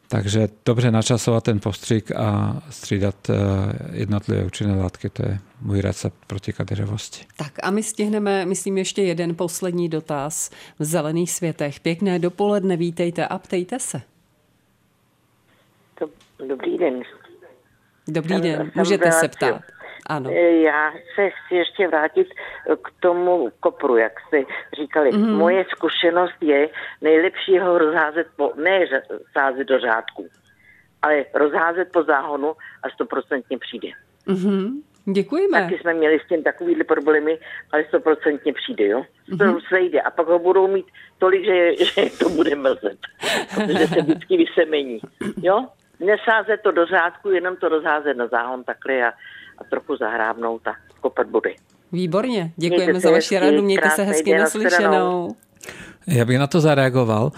Takže 0.07 0.49
dobře 0.65 0.91
načasovat 0.91 1.43
ten 1.43 1.59
postřik 1.59 2.11
a 2.11 2.61
střídat 2.69 3.29
eh, 3.29 3.33
jednotlivé 3.91 4.45
účinné 4.45 4.75
látky, 4.75 5.09
to 5.09 5.25
je 5.25 5.39
můj 5.61 5.81
recept 5.81 6.15
proti 6.27 6.53
kadeřevosti. 6.53 7.25
Tak 7.37 7.53
a 7.63 7.71
my 7.71 7.83
stihneme, 7.83 8.45
myslím, 8.45 8.77
ještě 8.77 9.03
jeden 9.03 9.35
poslední 9.35 9.89
dotaz 9.89 10.51
v 10.79 10.83
zelených 10.83 11.31
světech. 11.31 11.79
Pěkné 11.79 12.19
dopoledne, 12.19 12.77
vítejte 12.77 13.27
a 13.27 13.37
ptejte 13.37 13.79
se. 13.79 14.01
Dobrý 16.47 16.77
den. 16.77 17.03
Dobrý 18.11 18.41
den, 18.41 18.71
můžete 18.75 19.11
se 19.11 19.27
ptát. 19.27 19.61
Ano. 20.05 20.29
E, 20.29 20.61
já 20.61 20.91
se 21.15 21.29
chci 21.29 21.55
ještě 21.55 21.87
vrátit 21.87 22.27
k 22.83 22.91
tomu 22.99 23.49
kopru, 23.59 23.97
jak 23.97 24.11
jste 24.19 24.43
říkali. 24.81 25.11
Mm-hmm. 25.11 25.37
Moje 25.37 25.65
zkušenost 25.69 26.35
je 26.41 26.69
nejlepší 27.01 27.59
ho 27.59 27.77
rozházet 27.77 28.27
po, 28.35 28.51
ne 28.55 28.79
sázet 29.37 29.67
do 29.67 29.79
řádku, 29.79 30.27
ale 31.01 31.25
rozházet 31.33 31.91
po 31.91 32.03
záhonu 32.03 32.53
a 32.83 32.89
stoprocentně 32.89 33.57
přijde. 33.57 33.87
Mm-hmm. 34.27 34.71
Děkujeme. 35.13 35.61
Taky 35.61 35.77
jsme 35.77 35.93
měli 35.93 36.19
s 36.19 36.27
tím 36.27 36.43
takovýhle 36.43 36.83
problémy, 36.83 37.39
ale 37.71 37.85
stoprocentně 37.87 38.53
přijde, 38.53 38.87
jo. 38.87 39.03
Mm-hmm. 39.29 39.59
Sejde 39.69 40.01
a 40.01 40.11
pak 40.11 40.27
ho 40.27 40.39
budou 40.39 40.67
mít 40.67 40.85
tolik, 41.17 41.45
že, 41.45 41.85
že 41.85 42.17
to 42.19 42.29
bude 42.29 42.55
mrzet, 42.55 42.97
protože 43.55 43.87
se 43.87 44.01
vždycky 44.01 44.37
vysemení, 44.37 44.99
jo. 45.41 45.67
Nesázet 45.99 46.61
to 46.63 46.71
do 46.71 46.85
řádku, 46.85 47.29
jenom 47.29 47.55
to 47.55 47.69
rozházet 47.69 48.17
na 48.17 48.27
záhon 48.27 48.63
takhle 48.63 49.07
a 49.07 49.11
a 49.59 49.63
trochu 49.63 49.95
zahrábnout 49.97 50.67
a 50.67 50.75
kopat 51.01 51.27
body. 51.27 51.55
Výborně, 51.91 52.51
děkujeme 52.55 52.99
za 52.99 53.11
vaši 53.11 53.39
radu, 53.39 53.61
mějte 53.61 53.89
se 53.89 54.03
hezky 54.03 54.37
naslyšenou. 54.37 55.35
Já 56.07 56.25
bych 56.25 56.39
na 56.39 56.47
to 56.47 56.59
zareagoval. 56.61 57.31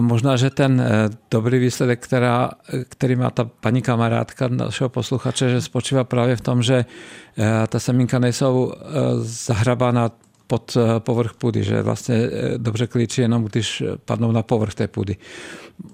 Možná, 0.00 0.36
že 0.36 0.50
ten 0.50 0.80
eh, 0.80 1.08
dobrý 1.30 1.58
výsledek, 1.58 2.04
která, 2.04 2.50
který 2.88 3.16
má 3.16 3.30
ta 3.30 3.44
paní 3.44 3.82
kamarádka 3.82 4.48
našeho 4.48 4.88
posluchače, 4.88 5.48
že 5.48 5.60
spočívá 5.60 6.04
právě 6.04 6.36
v 6.36 6.40
tom, 6.40 6.62
že 6.62 6.84
eh, 6.84 7.66
ta 7.66 7.78
semínka 7.78 8.18
nejsou 8.18 8.72
eh, 8.72 8.78
zahrabána 9.20 10.10
pod 10.52 10.76
povrch 10.98 11.32
půdy, 11.34 11.64
že 11.64 11.82
vlastně 11.82 12.30
dobře 12.56 12.86
klíčí 12.86 13.20
jenom, 13.20 13.44
když 13.44 13.82
padnou 14.04 14.32
na 14.32 14.42
povrch 14.42 14.74
té 14.74 14.88
půdy. 14.88 15.16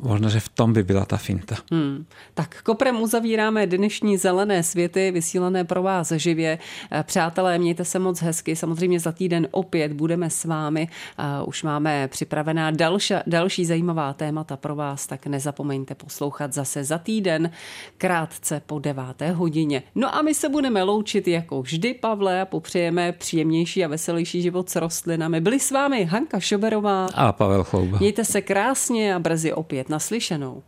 Možná, 0.00 0.28
že 0.28 0.40
v 0.40 0.48
tom 0.48 0.72
by 0.72 0.82
byla 0.82 1.04
ta 1.04 1.16
finta. 1.16 1.56
Hmm. 1.72 2.04
Tak 2.34 2.62
koprem 2.62 3.00
uzavíráme 3.00 3.66
dnešní 3.66 4.16
zelené 4.16 4.62
světy, 4.62 5.10
vysílané 5.10 5.64
pro 5.64 5.82
vás 5.82 6.12
živě. 6.12 6.58
Eh, 6.92 7.02
přátelé, 7.02 7.58
mějte 7.58 7.84
se 7.84 7.98
moc 7.98 8.22
hezky. 8.22 8.56
Samozřejmě 8.56 9.00
za 9.00 9.12
týden 9.12 9.48
opět 9.50 9.92
budeme 9.92 10.30
s 10.30 10.44
vámi. 10.44 10.88
Už 11.46 11.62
máme 11.62 12.08
připravená 12.08 12.70
další, 12.70 13.14
další 13.26 13.64
zajímavá 13.64 14.12
témata 14.12 14.56
pro 14.56 14.74
vás, 14.74 15.06
tak 15.06 15.26
nezapomeňte 15.26 15.94
poslouchat 15.94 16.52
zase 16.52 16.84
za 16.84 16.98
týden, 16.98 17.50
krátce 17.98 18.62
po 18.66 18.78
deváté 18.78 19.30
hodině. 19.30 19.82
No 19.94 20.14
a 20.14 20.22
my 20.22 20.34
se 20.34 20.48
budeme 20.48 20.82
loučit 20.82 21.28
jako 21.28 21.62
vždy, 21.62 21.94
Pavle, 21.94 22.40
a 22.40 22.46
popřejeme 22.46 23.12
příjemnější 23.12 23.84
a 23.84 23.88
veselější 23.88 24.42
život 24.48 24.70
s 24.70 24.76
rostlinami. 24.76 25.40
Byli 25.40 25.60
s 25.60 25.70
vámi 25.70 26.04
Hanka 26.04 26.40
Šoberová 26.40 27.06
a 27.14 27.32
Pavel 27.32 27.64
Chlouba. 27.64 27.98
Mějte 28.00 28.24
se 28.24 28.40
krásně 28.40 29.14
a 29.14 29.18
brzy 29.18 29.52
opět 29.52 29.88
naslyšenou. 29.88 30.62